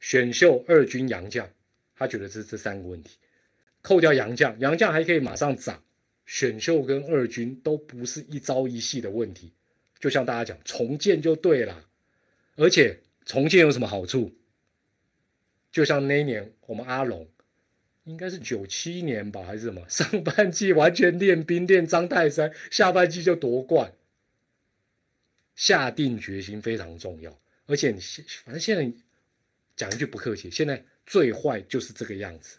[0.00, 1.48] 选秀二军杨将，
[1.94, 3.16] 他觉得是这三个问题，
[3.80, 5.80] 扣掉杨将，杨将还可以马上涨，
[6.26, 9.52] 选秀跟二军都不是一朝一夕的问题。
[10.00, 11.86] 就像大家讲，重建就对了，
[12.56, 14.32] 而且重建有什么好处？
[15.70, 17.24] 就像那一年我们阿龙。
[18.10, 19.80] 应该是九七年吧，还是什么？
[19.88, 23.92] 上半季完全练兵练张泰山，下半季就夺冠。
[25.54, 27.38] 下定决心非常重要。
[27.66, 28.92] 而且你现反正现在
[29.76, 32.58] 讲一句不客气，现在最坏就是这个样子，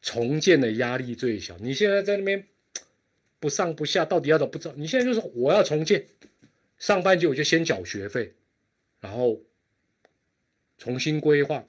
[0.00, 1.58] 重建的压力最小。
[1.58, 2.46] 你现在在那边
[3.38, 4.74] 不上不下，到底要怎么不知道？
[4.74, 6.06] 你现在就是我要重建，
[6.78, 8.32] 上半季我就先缴学费，
[9.00, 9.42] 然后
[10.78, 11.66] 重新规划，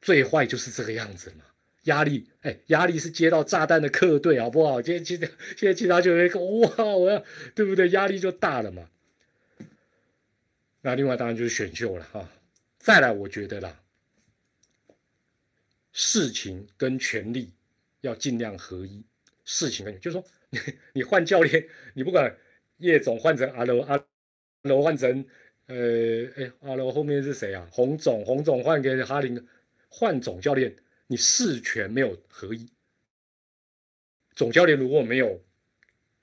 [0.00, 1.44] 最坏就是这个样子嘛。
[1.86, 4.80] 压力，哎，压力是接到炸弹的客队，好不好？
[4.80, 5.22] 今天其实
[5.56, 7.24] 现在其他就一个哇，我要
[7.54, 7.88] 对不对？
[7.90, 8.88] 压力就大了嘛。
[10.82, 12.28] 那另外当然就是选秀了哈。
[12.78, 13.80] 再来，我觉得啦，
[15.92, 17.52] 事情跟权力
[18.02, 19.02] 要尽量合一。
[19.44, 20.58] 事情跟就是说，你
[20.94, 22.36] 你换教练，你不管
[22.78, 24.04] 叶总换成阿罗阿
[24.62, 25.24] 罗换成
[25.66, 27.68] 呃哎阿罗后面是谁啊？
[27.70, 29.40] 洪总洪总换给哈林
[29.88, 30.74] 换总教练。
[31.08, 32.68] 你事权没有合一，
[34.34, 35.40] 总教练如果没有，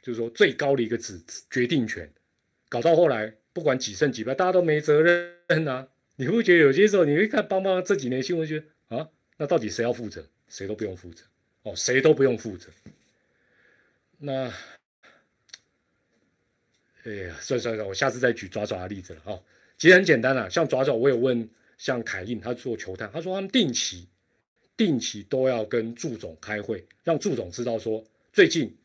[0.01, 2.11] 就是说最高的一个指决定权，
[2.67, 5.88] 搞到后来不管几胜几败，大家都没责任啊！
[6.17, 10.27] 你会觉得有些时候你会看邦邦这几年新闻，觉得啊，那到底谁要负责？
[10.49, 11.23] 谁都不用负责
[11.63, 12.69] 哦，谁都不用负责。
[14.17, 14.51] 那，
[17.03, 19.39] 哎呀，算算算，我下次再举爪爪的例子了啊。
[19.77, 24.07] 其实很简单啊，像爪爪，我有问像凯印，他做球探，他说他们定期。
[24.76, 28.76] 定期都要跟祝总开会，让祝总知道说最近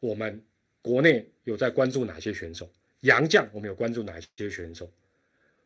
[0.00, 0.42] 我们
[0.80, 4.90] 国内有在关注哪些选手，洋将我们有关注哪些选手。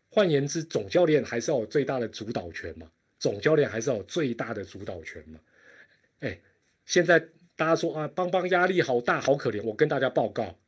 [0.08, 2.90] 换言之，总教练还是要有最大的主导权嘛？
[3.18, 5.38] 总教练还是要有最大的主导权嘛？
[6.20, 6.38] 哎，
[6.86, 7.18] 现在
[7.54, 9.62] 大家说啊，邦邦压力好大，好可怜。
[9.62, 10.58] 我跟大家报告，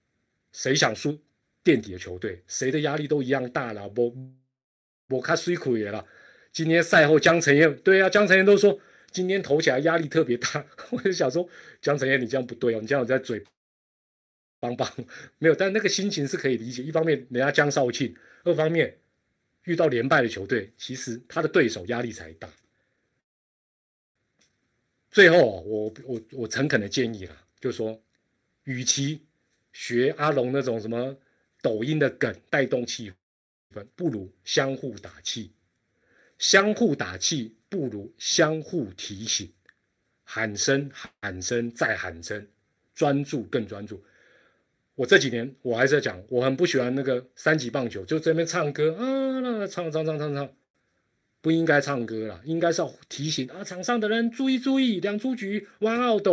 [0.53, 1.19] 谁想输
[1.63, 3.91] 垫底的球队，谁的压力都一样大了。
[3.97, 4.15] 我
[5.09, 6.07] 我看水苦也了。
[6.53, 8.79] 今天赛后，江晨燕对啊，江晨燕都说
[9.11, 10.65] 今天投起来压力特别大。
[10.91, 11.49] 我就想说，
[11.81, 13.45] 江晨燕你这样不对哦，你这样在嘴
[14.61, 14.91] 邦邦
[15.39, 16.83] 没有，但那个心情是可以理解。
[16.83, 18.99] 一方面人家江少庆，二方面
[19.65, 22.49] 遇到连败的球队，其实他的对手压力才大。
[25.11, 28.01] 最后，我我我诚恳的建议了，就说，
[28.65, 29.23] 与其
[29.73, 31.17] 学阿龙那种什么
[31.63, 33.13] 抖音的梗带动气
[33.73, 35.53] 氛，不如相互打气。
[36.39, 39.53] 相互打气不如相互提醒，
[40.25, 42.47] 喊声喊声再喊声，
[42.95, 44.03] 专注更专注。
[44.95, 50.49] 我这几年我还是在讲，我很不喜欢那个三级棒球，就这边唱歌啊，那唱唱唱唱唱，
[51.41, 56.27] 不应该唱歌了，应该是要提醒啊，场上的人注意注意，两出局，one out，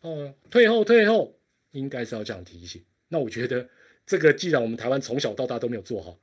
[0.00, 1.36] 哦，退后退后，
[1.70, 2.84] 应该是要这样提醒。
[3.08, 3.68] 那我觉得
[4.06, 6.18] 这个既然我们台湾从小到大都没有做好。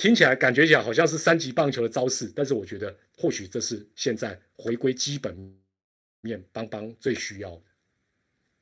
[0.00, 5.36] 听起来感觉起来好像是三级棒球的招式，但是我觉得或许这是现在回归基本
[6.22, 7.62] 面邦邦最需要。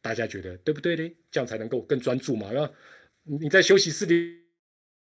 [0.01, 1.17] 大家觉得对不对呢？
[1.31, 2.51] 这样才能够更专注嘛。
[2.51, 2.75] 然后
[3.23, 4.15] 你在休息室里，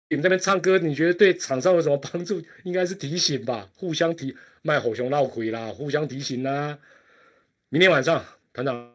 [0.10, 2.44] 你们那边唱歌，你觉得对场上有什么帮助？
[2.66, 6.78] 应该是提醒吧，互相提卖火熊闹鬼啦，互相提醒啦。
[7.70, 8.94] 明天晚上团长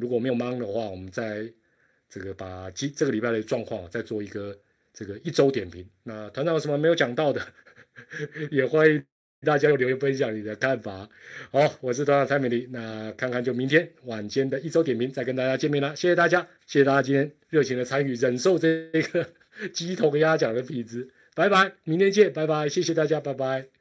[0.00, 1.52] 如果没有忙的话，我们再
[2.08, 4.58] 这个把今这个礼拜的状况再做一个。
[4.96, 7.46] 这个一周点评，那团长有什么没有讲到的，
[8.50, 9.04] 也欢迎
[9.42, 11.06] 大家留言分享你的看法。
[11.50, 15.94] 好，我是团长蔡美丽，那看看就明天晚间的一周点评再跟大家见面啦。
[15.94, 19.28] 谢谢大家，谢谢大家今天热情的参与，忍受这个
[19.74, 23.75] 鸡同鸭讲的痞子，拜拜，明天见，拜拜，谢谢大家，拜拜。